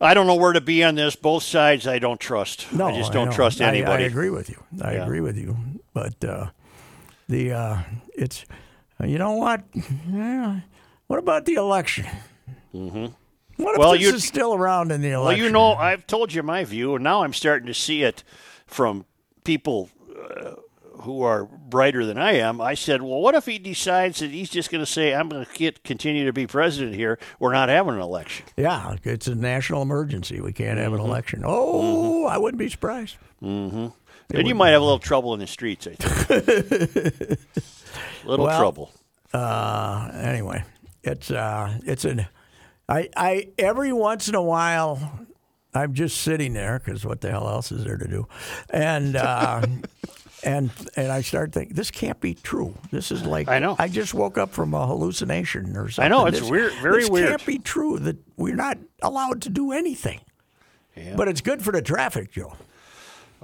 [0.00, 1.14] I don't know where to be on this.
[1.14, 2.72] Both sides, I don't trust.
[2.72, 3.32] No, I just don't know.
[3.34, 4.04] trust I- anybody.
[4.04, 4.62] I, agree with you.
[4.82, 5.04] I Yeah.
[5.04, 5.56] agree with you.
[5.94, 6.46] But uh,
[7.28, 7.78] the uh,
[8.14, 8.44] it's
[9.02, 9.62] you know what?
[10.12, 10.60] Yeah.
[11.06, 12.06] What about the election?
[12.74, 13.06] Mm-hmm.
[13.62, 15.24] What if Well, this is still around in the election?
[15.40, 18.24] Well, you know, I've told you my view, and now I'm starting to see it
[18.66, 19.04] from
[19.44, 20.52] people uh,
[21.02, 22.60] who are brighter than I am.
[22.60, 25.44] I said, well, what if he decides that he's just going to say, I'm going
[25.44, 27.18] to continue to be president here?
[27.38, 28.46] We're not having an election.
[28.56, 30.40] Yeah, it's a national emergency.
[30.40, 31.08] We can't have an Mm-hmm.
[31.08, 31.42] election.
[31.44, 33.16] Oh, I wouldn't be surprised.
[33.42, 33.92] And
[34.48, 36.28] you might have a little trouble in the streets, I think.
[38.24, 38.92] little Well, trouble.
[39.34, 40.64] Uh, anyway,
[41.02, 42.26] It's uh, it's an,
[42.92, 45.26] I I every once in a while,
[45.74, 48.26] I'm just sitting there because what the hell else is there to do,
[48.70, 49.16] and.
[49.16, 49.66] Uh,
[50.44, 52.74] And and I start thinking this can't be true.
[52.90, 53.76] This is like I know.
[53.78, 56.04] I just woke up from a hallucination or something.
[56.12, 57.02] I know, it's This- weird- very weird.
[57.04, 57.28] this weird.
[57.28, 60.18] can't be true that we're not allowed to do anything.
[60.96, 61.14] Yeah.
[61.14, 62.54] But it's good for the traffic, Joe.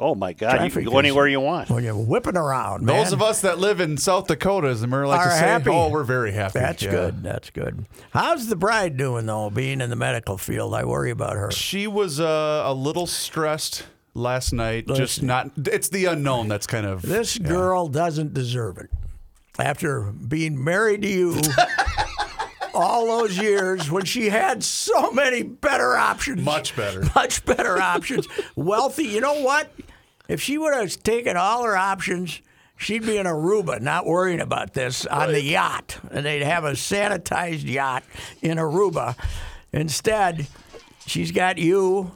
[0.00, 0.64] Oh my God!
[0.64, 1.70] You can go anywhere you want.
[1.70, 2.96] When you're whipping around, man.
[2.96, 5.40] Those of us that live in South Dakota, as the mayor likes Are to say,
[5.40, 5.70] happy.
[5.70, 6.61] oh, we're very happy.
[6.61, 6.90] That's Yeah.
[6.90, 7.22] good.
[7.24, 7.84] That's good.
[8.12, 9.50] How's the bride doing though?
[9.50, 11.50] Being in the medical field, I worry about her.
[11.50, 14.87] She was uh, a little stressed last night.
[14.87, 15.50] Just not.
[15.56, 17.02] It's the unknown that's kind of.
[17.02, 18.90] This girl doesn't deserve it.
[19.58, 21.40] After being married to you
[22.79, 27.03] all those years, when she had so many better options, Much better.
[27.14, 29.05] much better options, wealthy.
[29.05, 29.71] You know what?
[30.29, 32.41] If she would have taken all her options.
[32.81, 36.75] She'd be in Aruba, not worrying about this on the yacht, and they'd have a
[36.75, 38.05] sanitized yacht
[38.41, 39.17] in Aruba.
[39.73, 40.47] Instead,
[41.05, 42.12] she's got you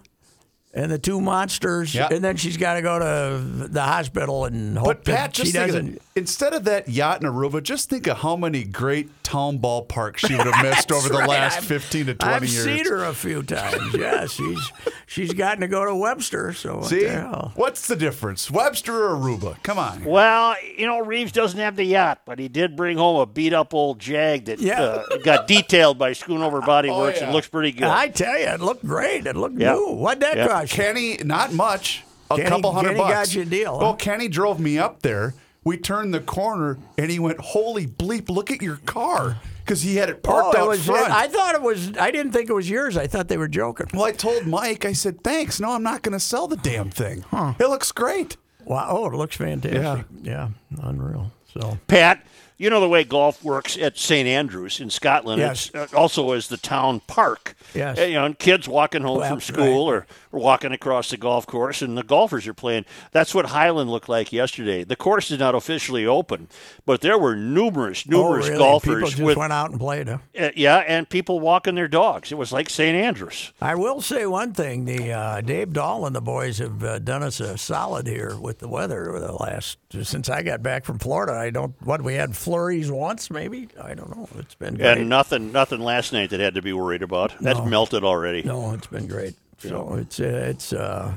[0.75, 2.09] and the two monsters, Yeah.
[2.11, 5.43] and then she's got to go to the hospital and hope But that Pat, she
[5.43, 5.95] just think of doesn't.
[5.97, 6.03] it.
[6.15, 10.35] instead of that yacht in Aruba, just think of how many great town ballpark she
[10.37, 12.65] would have missed over the Right, last I've- fifteen to twenty I've years.
[12.65, 13.95] seen her a few times.
[13.95, 14.73] Yeah, she's
[15.07, 16.53] she's gotten to go to Webster.
[16.53, 17.53] So what See, the hell?
[17.55, 19.63] what's the difference, Webster or Aruba?
[19.63, 20.05] Come on.
[20.05, 23.53] Well, you know, Reeves doesn't have the yacht, but he did bring home a beat
[23.53, 24.81] up old Jag that Yeah.
[24.83, 27.25] uh, got detailed by Schoonover Body Oh, Works yeah.
[27.25, 27.85] and looks pretty good.
[27.89, 29.27] I tell you, it looked great.
[29.27, 29.73] It looked Yeah.
[29.75, 29.95] new.
[29.95, 30.47] What'd that Yeah.
[30.49, 30.73] cost?
[30.73, 32.03] Kenny, not much.
[32.31, 33.15] A Kenny- couple hundred Kenny bucks.
[33.15, 33.79] got you a deal, huh?
[33.85, 35.35] Well, Kenny drove me up there.
[35.65, 38.29] We turned the corner, and he went, "Holy bleep!
[38.29, 40.85] Look at your car!" Because he had it parked oh, it out was.
[40.85, 41.11] front.
[41.13, 41.97] I thought it was.
[41.97, 42.97] I didn't think it was yours.
[42.97, 43.87] I thought they were joking.
[43.93, 45.61] well, I told Mike, I said, "Thanks.
[45.61, 47.25] No, I'm not going to sell the damn thing.
[47.33, 48.87] It looks great." Wow.
[48.91, 50.07] Oh, it looks fantastic.
[50.23, 50.49] Yeah.
[50.71, 51.33] yeah unreal.
[51.53, 52.25] So Pat,
[52.59, 54.27] you know the way golf works at St.
[54.27, 55.41] Andrews in Scotland.
[55.41, 55.71] Yes.
[55.75, 57.55] It's uh, also as the town park.
[57.75, 57.99] Yes.
[57.99, 59.99] Uh, You know, and kids walking home Well, from school right.
[59.99, 62.85] or, or walking across the golf course, and the golfers are playing.
[63.13, 64.85] That's what Highland looked like yesterday.
[64.85, 66.49] The course is not officially open,
[66.87, 68.59] but there were numerous, numerous oh, really?
[68.59, 70.09] golfers People just with went out and played.
[70.09, 70.19] Huh?
[70.39, 72.33] uh, yeah, and people walking their dogs.
[72.33, 72.97] It was like St.
[72.97, 73.53] Andrews.
[73.61, 77.23] I will say one thing: the uh, Dave Dahl and the boys have uh, done
[77.23, 80.99] us a solid here with the weather over the last since I got back from
[80.99, 81.33] Florida.
[81.33, 83.69] I don't what we had flurries once, maybe.
[83.81, 84.29] I don't know.
[84.39, 84.99] It's been great.
[84.99, 87.35] And nothing, nothing last night that had to be worried about.
[87.41, 88.43] That's melted already.
[88.43, 89.35] no, it's been great.
[89.59, 91.15] So it's uh, it's uh,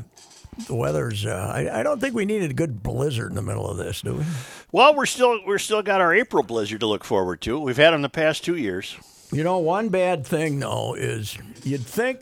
[0.67, 1.26] the weather's.
[1.26, 4.02] Uh, I, I don't think we needed a good blizzard in the middle of this,
[4.02, 4.24] do we?
[4.71, 7.60] Well, we're still we're still got our April blizzard to look forward to.
[7.60, 8.95] We've had them the past two years.
[9.32, 12.21] You know, one bad thing though is you'd think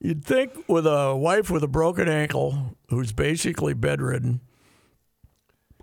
[0.00, 4.40] you'd think with a wife with a broken ankle who's basically bedridden.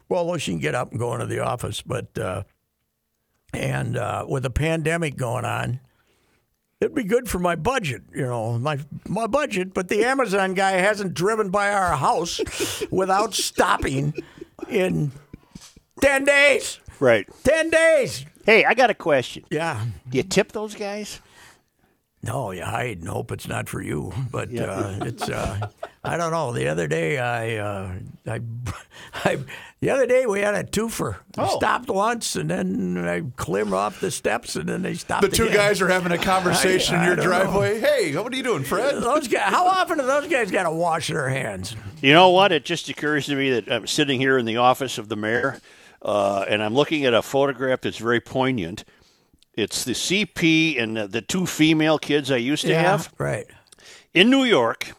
[0.10, 2.43] Well, she can get up and go into the office, but uh,
[3.54, 5.80] and uh, with a pandemic going on,
[6.84, 8.04] it'd be good for my budget.
[8.13, 9.74] You know, my my budget.
[9.74, 12.41] But the Amazon guy hasn't driven by our house
[12.91, 14.13] without stopping
[14.69, 15.12] in
[16.02, 16.80] ten days.
[17.00, 17.28] Right.
[17.43, 18.26] Ten days.
[18.46, 19.46] Hey, I got a question.
[19.50, 19.84] Yeah.
[20.10, 21.22] Do you tip those guys?
[22.26, 24.14] No, you hide and hope it's not for you.
[24.32, 25.68] But uh, it's uh,
[26.06, 26.54] I don't know.
[26.54, 27.92] The other day I, uh,
[28.26, 28.40] I,
[29.26, 29.40] I
[29.82, 31.18] the other day we had a twofer.
[31.38, 31.58] Oh.
[31.58, 35.24] stopped once and then I climb off the steps and then they stopped.
[35.24, 35.58] The two again.
[35.58, 37.32] guys are having a conversation I- in your don't know.
[37.44, 37.80] driveway.
[37.82, 38.96] Hey, what are you doing, Fred?
[39.04, 39.52] Those guys.
[39.52, 41.76] How often do those guys got to wash their hands?
[42.02, 42.54] You know what?
[42.54, 45.60] It just occurs to me that I'm sitting here in the office of the mayor,
[46.02, 48.86] uh, and I'm looking at a photograph that's very poignant.
[49.56, 53.46] It's the CP and the, the two female kids I used to have right.
[54.13, 54.94] in New York.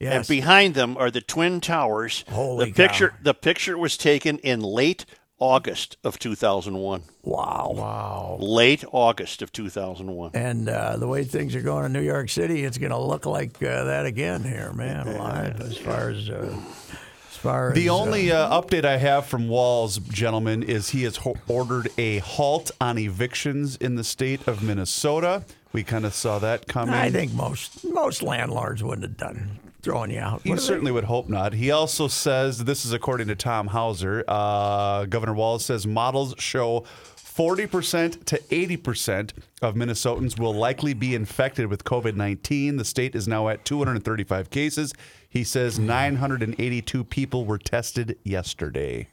[0.00, 2.24] And behind them are the twin towers.
[2.28, 3.16] Holy the picture cow.
[3.22, 5.06] the picture was taken in late
[5.38, 7.02] August of 2001.
[7.22, 7.72] wow.
[7.74, 8.36] Wow.
[8.40, 10.30] Late August of 2001.
[10.34, 13.26] And uh, the way things are going in New York City, it's going to look
[13.26, 15.08] like uh, that again here, man.
[15.08, 16.98] Alive as far as uh, as
[17.44, 21.36] far The uh, only uh, update I have from Walz, gentlemen, is he has ho-
[21.46, 25.44] ordered a halt on evictions in the state of Minnesota.
[25.72, 26.94] We kind of saw that coming.
[26.94, 30.40] I think most most landlords wouldn't have done throwing you out.
[30.44, 31.52] You What are they- certainly would hope not.
[31.52, 34.24] He also says this is according to Tom Hauser.
[34.26, 36.84] Uh, Governor Walz says models show
[37.16, 42.76] 40% to 80% of Minnesotans will likely be infected with COVID 19.
[42.76, 44.92] The state is now at 235 cases.
[45.34, 49.08] He says 982 people were tested yesterday.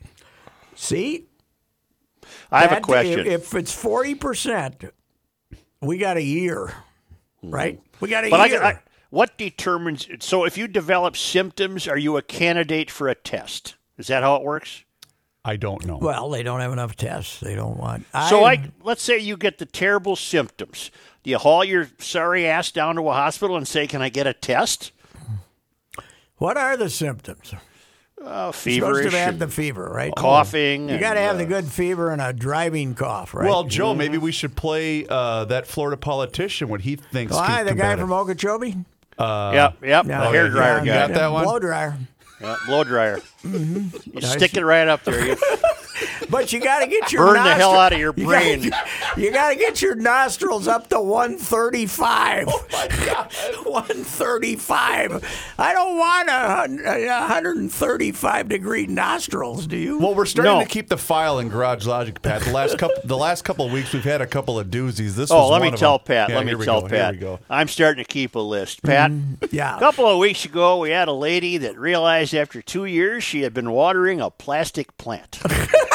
[0.76, 1.26] See,
[2.52, 3.22] I have a question.
[3.22, 4.86] If, if it's forty percent,
[5.82, 6.76] we got a year,
[7.42, 7.50] hmm.
[7.50, 7.82] right?
[8.00, 8.64] We got a But I, year.
[8.64, 8.80] I,
[9.10, 10.08] what determines?
[10.20, 13.74] So, if you develop symptoms, are you a candidate for a test?
[13.98, 14.84] Is that how it works?
[15.44, 15.98] I don't know.
[15.98, 17.40] Well, they don't have enough tests.
[17.40, 18.06] They don't want.
[18.30, 20.92] So I let's say you get the terrible symptoms.
[21.24, 24.28] Do you haul your sorry ass down to a hospital and say, "Can I get
[24.28, 24.92] a test?"
[26.42, 27.54] What are the symptoms?
[28.20, 30.12] Uh, You're feverish, supposed to have and the fever, right?
[30.16, 30.90] coughing.
[30.90, 33.48] You got to have uh, the good fever and a driving cough, right?
[33.48, 37.32] Well, Joe, maybe we should play uh, that Florida politician what he thinks.
[37.32, 38.02] Why the guy combat it.
[38.02, 38.70] from Okeechobee?
[38.70, 38.80] Yep,
[39.20, 39.76] yep.
[39.84, 40.02] Yeah.
[40.04, 41.08] the hair dryer yeah, guy.
[41.10, 41.44] Got that one?
[41.44, 41.96] Blow dryer.
[42.42, 43.20] Yeah, blow dryer.
[43.44, 44.18] Mm-hmm.
[44.18, 45.24] You stick it right up there.
[45.24, 45.38] You,
[46.30, 48.70] But you got to get your Burn the hell out of your you brain.
[48.70, 52.46] gotta- You got to get your nostrils up to 135.
[52.48, 52.66] Oh,
[53.66, 55.54] 135.
[55.58, 59.68] I don't want a, a 135 degree nostrils.
[59.68, 60.00] Do you?
[60.00, 60.62] Well, we're starting No.
[60.64, 62.42] to keep the file in Garage Logic, Pat.
[62.44, 65.16] The last couple, the last couple of weeks, we've had a couple of doozies.
[65.16, 66.06] This oh, was let one me of tell them.
[66.06, 66.30] Pat.
[66.30, 67.14] Yeah, let me here we tell go, Pat.
[67.16, 67.40] Here we go.
[67.50, 68.82] I'm starting to keep a list.
[68.84, 69.76] Pat, mm, yeah.
[69.76, 73.42] a couple of weeks ago, we had a lady that realized after two years she
[73.42, 75.40] had been watering a plastic plant.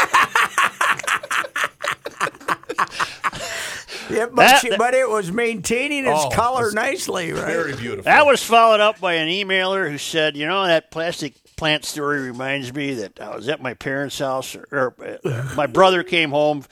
[4.09, 7.45] Yeah, but, That- she- but it was maintaining its Oh, color nicely, right?
[7.45, 8.05] Very beautiful.
[8.05, 12.21] That was followed up by an emailer who said, "You know that plastic plant story
[12.21, 16.31] reminds me that I was at my parents' house, or, or uh, my brother came
[16.31, 16.65] home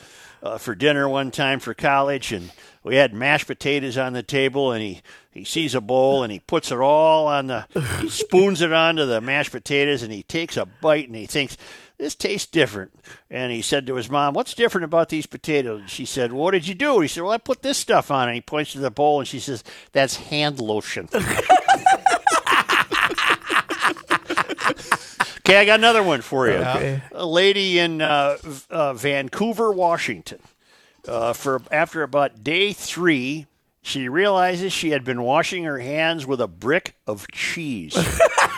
[0.44, 2.52] uh, for dinner one time for college, and
[2.84, 5.02] we had mashed potatoes on the table, and he."
[5.32, 7.66] He sees a bowl and he puts it all on the,
[8.00, 11.56] he spoons it onto the mashed potatoes and he takes a bite and he thinks,
[11.98, 12.92] this tastes different.
[13.30, 15.80] And he said to his mom, What's different about these potatoes?
[15.80, 17.00] And she said, What did you do?
[17.00, 18.28] He said, Well, I put this stuff on.
[18.28, 21.08] And he points to the bowl and she says, That's hand lotion.
[25.46, 26.54] Okay, I got another one for you.
[26.54, 27.02] Okay.
[27.12, 28.38] A lady in uh,
[28.70, 30.38] uh, Vancouver, Washington.
[31.06, 33.44] Uh, for after about day three,
[33.82, 37.94] she realizes she had been washing her hands with a brick of cheese.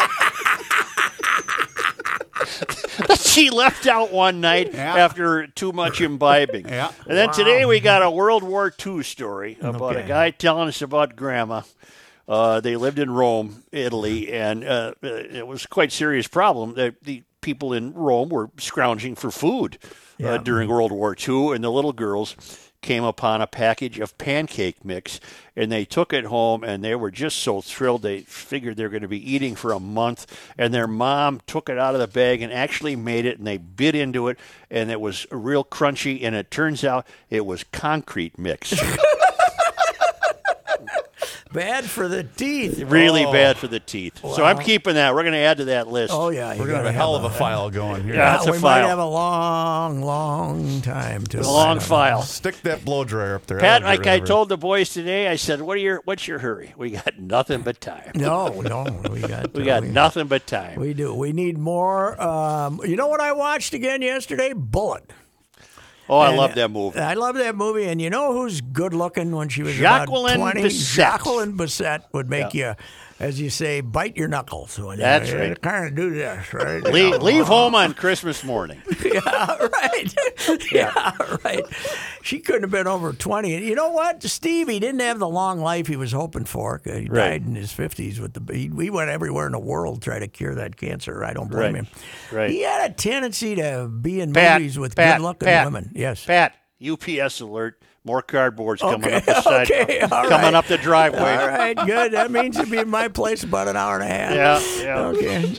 [3.37, 4.97] she left out one night Yeah.
[4.97, 6.69] after too much imbibing.
[6.69, 6.91] Yeah.
[7.07, 10.81] And then today we got a World War II story about a guy telling us
[10.83, 11.63] about grandma.
[12.27, 16.75] Uh, they lived in Rome, Italy, and uh, uh, it was quite serious problem.
[16.75, 19.79] The, the people in Rome were scrounging for food
[20.25, 22.35] uh, during World War II, and the little girls
[22.87, 25.19] came upon a package of pancake mix,
[25.57, 28.03] and they took it home, and they were just so thrilled.
[28.03, 30.25] They figured they were going to be eating for a month,
[30.57, 33.57] and their mom took it out of the bag and actually made it, and they
[33.57, 34.39] bit into it,
[34.71, 38.73] and it was real crunchy, and it turns out it was concrete mix.
[41.57, 42.83] Bad for the teeth.
[42.83, 44.21] really bad for the teeth.
[44.21, 45.15] So I'm keeping that.
[45.15, 46.13] We're going to add to that list.
[46.15, 48.15] Oh yeah, We're gonna have gotta a hell of a file going here.
[48.15, 48.33] Yeah.
[48.33, 48.83] that's a we file.
[48.83, 52.21] might have a long, long time to a long file.
[52.21, 53.59] Stick that blow dryer up there.
[53.59, 56.41] Pat, like rid I told the boys today, I said, "What are your What's your
[56.41, 56.75] hurry?
[56.77, 58.13] We got nothing but time.
[58.15, 61.15] No, no, we got We got nothing but time." We do.
[61.15, 62.21] We need more.
[62.21, 64.53] Um, you know what I watched again yesterday?
[64.55, 65.11] Bullitt.
[66.09, 66.99] Oh, I And, love that movie.
[66.99, 67.85] I love that movie.
[67.87, 70.63] And you know who's good looking when she was Jacqueline about 20?
[70.63, 70.95] Bisset.
[70.97, 72.75] Jacqueline Bisset would make you,
[73.19, 74.79] as you say, bite your knuckles.
[74.79, 75.61] When That's you, right.
[75.63, 76.83] Kind of do this, right?
[76.93, 77.17] Leave, know.
[77.19, 78.83] leave home on Christmas morning.
[79.05, 80.15] yeah, right.
[80.73, 81.13] yeah,
[81.45, 81.65] right.
[82.23, 83.55] She couldn't have been over 20.
[83.55, 84.23] And you know what?
[84.23, 86.81] Steve, he didn't have the long life he was hoping for.
[86.85, 87.31] He Right.
[87.39, 88.55] died in his 50s with the.
[88.55, 91.25] He, he went everywhere in the world trying to cure that cancer.
[91.25, 91.85] I don't blame Right.
[91.85, 91.87] him.
[92.33, 92.51] Right.
[92.51, 95.93] He had a tendency to be in Pat, movies with Pat, good looking Pat, women.
[95.95, 96.25] Yes.
[96.25, 96.55] Pat,
[96.87, 97.81] UPS alert.
[98.07, 100.55] More cardboards coming Okay, up the side, okay, coming right.
[100.55, 101.19] up the driveway.
[101.37, 102.13] All right, good.
[102.13, 104.35] That means you'll be in my place about an hour and a half.
[104.79, 105.07] Yeah, yeah.
[105.09, 105.55] Okay.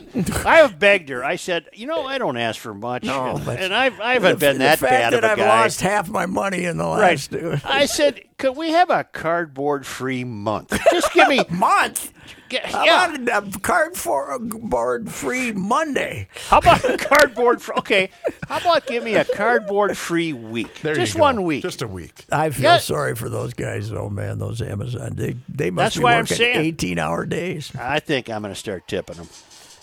[0.46, 1.26] I have begged her.
[1.26, 4.14] I said, you know, I don't ask for much, No, and, but- and I've, I
[4.14, 5.62] haven't been the that fact bad that of a I've guy.
[5.64, 7.34] lost half my money in the last.
[7.34, 7.66] right.
[7.66, 10.80] I said, could we have a cardboard-free month?
[10.90, 11.42] Just give me.
[11.50, 12.14] month.
[12.50, 13.14] Get, How yeah.
[13.14, 16.28] about a cardboard free Monday?
[16.48, 17.62] How about a cardboard?
[17.62, 18.10] Fr- okay.
[18.48, 20.82] How about give me a cardboard-free week?
[20.82, 21.24] There Just you go.
[21.24, 21.62] one week.
[21.62, 22.26] Just a week.
[22.32, 22.78] I feel Yeah.
[22.78, 23.92] sorry for those guys.
[23.92, 26.58] Oh man, those Amazon they they must That's be why I'm working saying.
[26.66, 27.72] eighteen hour days.
[27.78, 29.28] I think I'm going to start tipping them.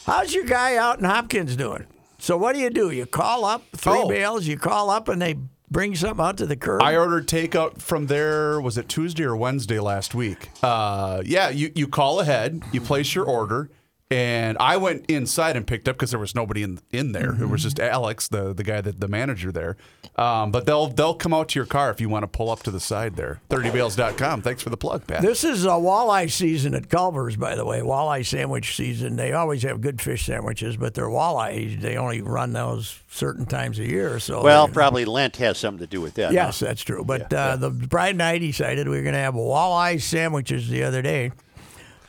[0.07, 1.87] How's your guy out in Hopkins doing?
[2.19, 2.91] So what do you do?
[2.91, 4.09] You call up three Oh.
[4.09, 4.47] bales.
[4.47, 5.37] You call up and they
[5.75, 6.81] bring something out to the curb.
[6.83, 8.61] I ordered takeout from there.
[8.61, 10.49] Was it Tuesday or Wednesday last week?
[10.63, 13.69] Uh, yeah, you you call ahead, you place your order,
[14.15, 17.35] and I went inside and picked up because there was nobody in in there.
[17.43, 19.77] It was just Alex, the the guy that the manager there.
[20.17, 22.63] Um, but they'll they'll come out to your car if you want to pull up
[22.63, 23.41] to the side there.
[23.51, 24.43] 30bales.com.
[24.43, 25.23] Thanks for the plug, Pat.
[25.23, 27.81] This is a walleye season at Culver's, by the way.
[27.81, 29.17] Walleye sandwich season.
[29.17, 31.81] They always have good fish sandwiches, but they're walleye.
[31.81, 34.21] They only run those certain times a year.
[34.21, 36.33] So Well, they- probably Lent has something to do with that.
[36.33, 36.67] Yes, huh?
[36.67, 37.05] that's true.
[37.05, 40.85] But uh, the bride and I decided we were going to have walleye sandwiches the
[40.85, 41.33] other day.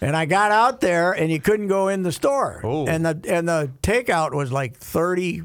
[0.01, 2.61] And I got out there, and you couldn't go in the store.
[2.63, 2.85] Oh.
[2.85, 5.41] And the and the takeout was like thirty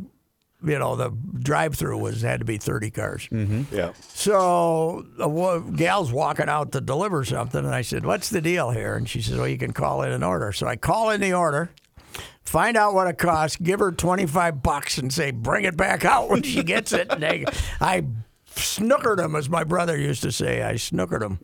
[0.63, 3.29] you know, the drive-through was had to be 30 cars.
[3.31, 3.75] Mm-hmm.
[3.75, 3.93] Yeah.
[4.09, 8.97] So a gal's walking out to deliver something, and I said, "What's the deal here?"
[8.97, 11.33] And she says, "Well, you can call in an order." So I call in the
[11.33, 11.71] order,
[12.43, 16.29] find out what it costs, give her twenty-five bucks, and say, "Bring it back out
[16.29, 17.45] when she gets it." And they,
[17.81, 18.05] I
[18.55, 20.63] snookered him, as my brother used to say.
[20.63, 21.39] I snookered him.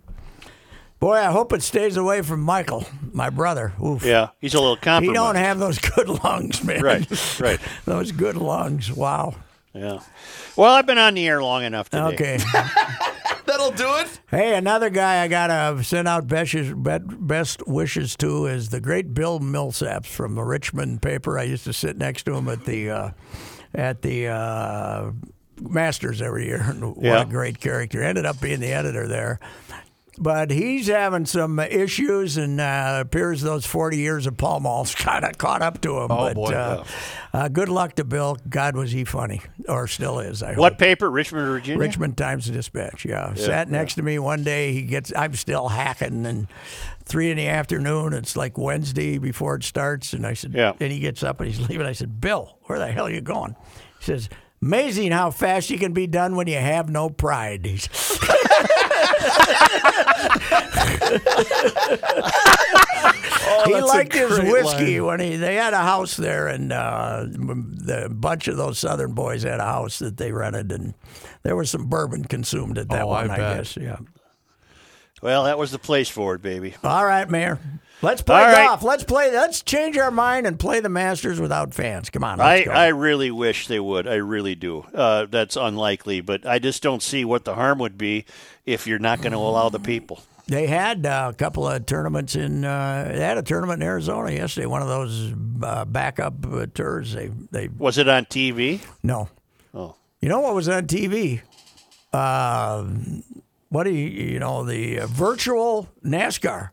[0.98, 3.74] Boy, I hope it stays away from Michael, my brother.
[3.84, 4.02] Oof.
[4.04, 4.30] Yeah.
[4.40, 6.82] He's a little He don't have those good lungs, man.
[6.82, 7.40] Right.
[7.40, 7.60] Right.
[7.84, 8.90] those good lungs.
[8.90, 9.34] Wow.
[9.74, 10.00] Yeah.
[10.56, 12.04] Well, I've been on the air long enough today.
[12.14, 12.38] Okay.
[13.46, 14.20] That'll do it.
[14.30, 19.38] Hey, another guy I gotta send out best, best wishes to is the great Bill
[19.38, 21.38] Millsaps from the Richmond paper.
[21.38, 23.10] I used to sit next to him at the uh,
[23.74, 25.10] at the uh,
[25.60, 26.62] Masters every year.
[26.80, 27.22] What Yeah.
[27.22, 28.02] a great character!
[28.02, 29.38] Ended up being the editor there.
[30.18, 35.24] But he's having some issues, and uh, appears those 40 years of Pall Mall's kind
[35.24, 36.10] of caught up to him.
[36.10, 36.52] Oh, but, boy.
[36.52, 36.84] Uh,
[37.34, 38.38] uh, good luck to Bill.
[38.48, 40.42] God, was he funny, or still is.
[40.42, 40.58] I hope.
[40.58, 41.10] What paper?
[41.10, 41.78] Richmond, Virginia.
[41.78, 43.04] Richmond Times Dispatch.
[43.04, 44.72] Yeah, sat next to me one day.
[44.72, 45.12] He gets.
[45.14, 46.48] I'm still hacking, and
[47.06, 48.12] three in the afternoon.
[48.12, 50.74] It's like Wednesday before it starts, and I said, Yeah.
[50.78, 51.86] And he gets up and he's leaving.
[51.86, 53.56] I said, Bill, where the hell are you going?
[53.98, 54.28] He says.
[54.62, 57.62] Amazing how fast you can be done when you have no pride.
[63.64, 65.06] He's- he liked his whiskey line.
[65.06, 69.42] when he they had a house there, and uh, the bunch of those Southern boys
[69.44, 70.94] had a house that they rented, and
[71.42, 73.30] there was some bourbon consumed at that Oh, I one.
[73.30, 73.76] I, guess.
[73.76, 73.98] Yeah.
[75.22, 76.74] Well, that was the place for it, baby.
[76.84, 77.58] All right, Mayor.
[78.02, 78.66] Let's play All right.
[78.68, 78.82] golf.
[78.82, 79.32] Let's play.
[79.32, 82.10] Let's change our mind and play the Masters without fans.
[82.10, 82.40] Come on.
[82.40, 82.72] I, Let's go.
[82.72, 84.06] I really wish they would.
[84.06, 84.84] I really do.
[84.94, 88.26] Uh, that's unlikely, but I just don't see what the harm would be
[88.66, 90.20] if you're not going to allow the people.
[90.46, 92.64] They had uh, a couple of tournaments in.
[92.64, 94.66] Uh, they had a tournament in Arizona yesterday.
[94.66, 95.32] One of those
[95.62, 97.14] uh, backup uh, tours.
[97.14, 98.80] They they Was it on TV?
[99.02, 99.28] no.
[99.74, 99.96] Oh.
[100.20, 101.40] You know what was on TV?
[102.12, 102.84] Uh,
[103.70, 106.70] what do you you know the uh, virtual NASCAR?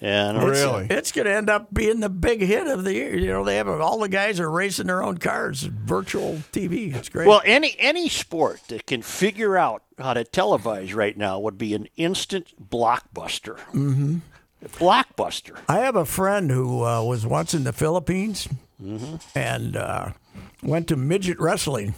[0.00, 0.36] Yeah, I.
[0.48, 0.86] It's- Really?
[0.90, 3.16] It's going to end up being the big hit of the year.
[3.16, 5.62] You know, they have all the guys are racing their own cars.
[5.62, 6.94] Virtual TV.
[6.94, 7.26] It's great.
[7.26, 11.74] Well, any any sport that can figure out how to televise right now would be
[11.74, 13.56] an instant blockbuster.
[13.72, 14.18] Mm-hmm.
[14.66, 15.56] Blockbuster.
[15.68, 18.48] I have a friend who uh, was once in the Philippines
[18.82, 19.16] Mm-hmm.
[19.38, 20.10] and uh,
[20.62, 21.94] went to midget wrestling,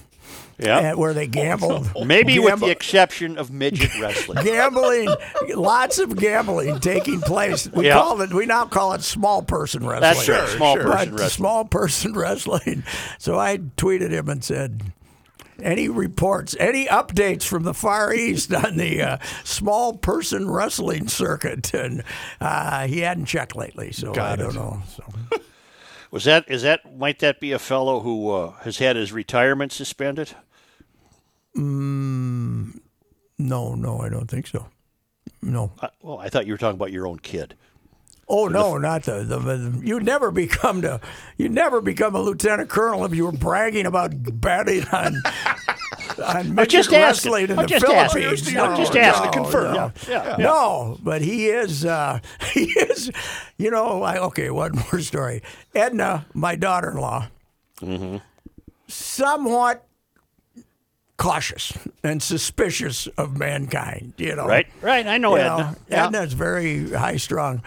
[0.58, 0.94] Yeah.
[0.94, 1.90] where they gambled.
[2.06, 4.44] Maybe with the exception of midget wrestling.
[4.44, 5.08] gambling,
[5.54, 7.70] lots of gambling taking place.
[7.72, 7.94] We Yeah.
[7.94, 8.32] call it.
[8.32, 10.00] We now call it small person wrestling.
[10.00, 11.28] That's right, small But person wrestling.
[11.30, 12.82] Small person wrestling.
[13.18, 14.82] So I tweeted him and said.
[15.60, 21.74] Any reports, any updates from the Far East on the uh, small person wrestling circuit?
[21.74, 22.04] And
[22.40, 24.82] uh, he hadn't checked lately, so I Got don't know.
[24.96, 25.02] So.
[26.12, 29.72] Was that is that might that be a fellow who uh, has had his retirement
[29.72, 30.30] suspended?
[31.54, 32.72] No,
[33.74, 34.66] no, I don't think so.
[35.42, 35.72] No.
[35.80, 37.54] Uh, well, I thought you were talking about your own kid.
[38.30, 41.00] Oh no, not the, the, the you never become the
[41.38, 45.14] you never become a lieutenant colonel if you were bragging about batting on
[46.22, 48.22] on midget just wrestling in I'm the just asking.
[48.22, 48.54] Philippines.
[48.54, 49.24] I'm just No, asking.
[49.24, 49.74] no, Confirm.
[49.74, 52.20] No, Yeah, yeah, no, but he is uh,
[52.52, 53.10] he is
[53.56, 55.42] you know I, okay one more story.
[55.74, 57.28] Edna, my daughter-in-law,
[57.80, 58.16] Mm-hmm.
[58.88, 59.86] somewhat
[61.18, 64.14] cautious and suspicious of mankind.
[64.16, 65.06] You know, Right, right.
[65.06, 65.58] I know you Edna.
[65.58, 66.06] know, Yeah.
[66.06, 67.62] Edna's very high strung.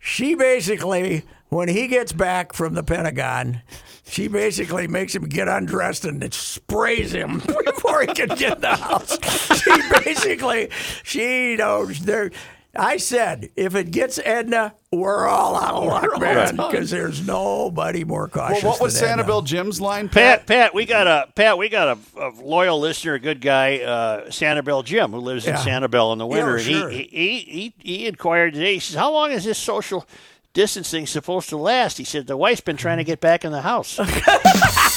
[0.00, 3.62] She basically, when he gets back from the Pentagon,
[4.04, 8.60] she basically makes him get undressed and it sprays him before he can get in
[8.62, 9.18] the house.
[9.60, 10.70] She basically,
[11.04, 12.30] she knows there.
[12.76, 18.04] I said, if it gets Edna, we're all out of luck, man, because there's nobody
[18.04, 18.62] more cautious.
[18.62, 19.24] Well, what was than Edna.
[19.24, 20.08] Sanibel Jim's line?
[20.08, 23.78] Pat, Pat, we got a Pat, we got a, a loyal listener, a good guy,
[23.78, 25.60] uh, Sanibel Jim, who lives in Yeah.
[25.64, 26.88] Sanibel in the winter, Yeah, sure.
[26.88, 28.74] and he, he he he inquired today.
[28.74, 30.06] He says, "How long is this social
[30.52, 33.62] distancing supposed to last?" He said, "The wife's been trying to get back in the
[33.62, 33.98] house."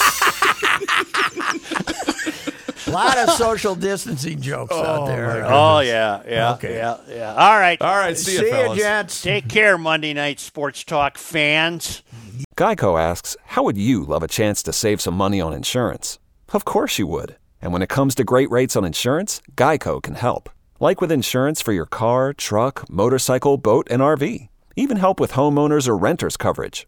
[2.91, 5.45] A lot of social distancing jokes out oh, there.
[5.45, 6.75] Oh, oh yeah, yeah, Okay.
[6.75, 7.33] yeah, yeah.
[7.33, 8.77] All right, All right, see, See you, you, fellas.
[8.79, 9.21] gents.
[9.21, 12.03] take care, Monday Night Sports Talk fans.
[12.57, 16.19] Geico asks, How would you love a chance to save some money on insurance?
[16.53, 17.37] Of course you would.
[17.61, 20.49] And when it comes to great rates on insurance, Geico can help.
[20.79, 24.49] Like with insurance for your car, truck, motorcycle, boat, and RV.
[24.75, 26.87] Even help with homeowners or renters coverage.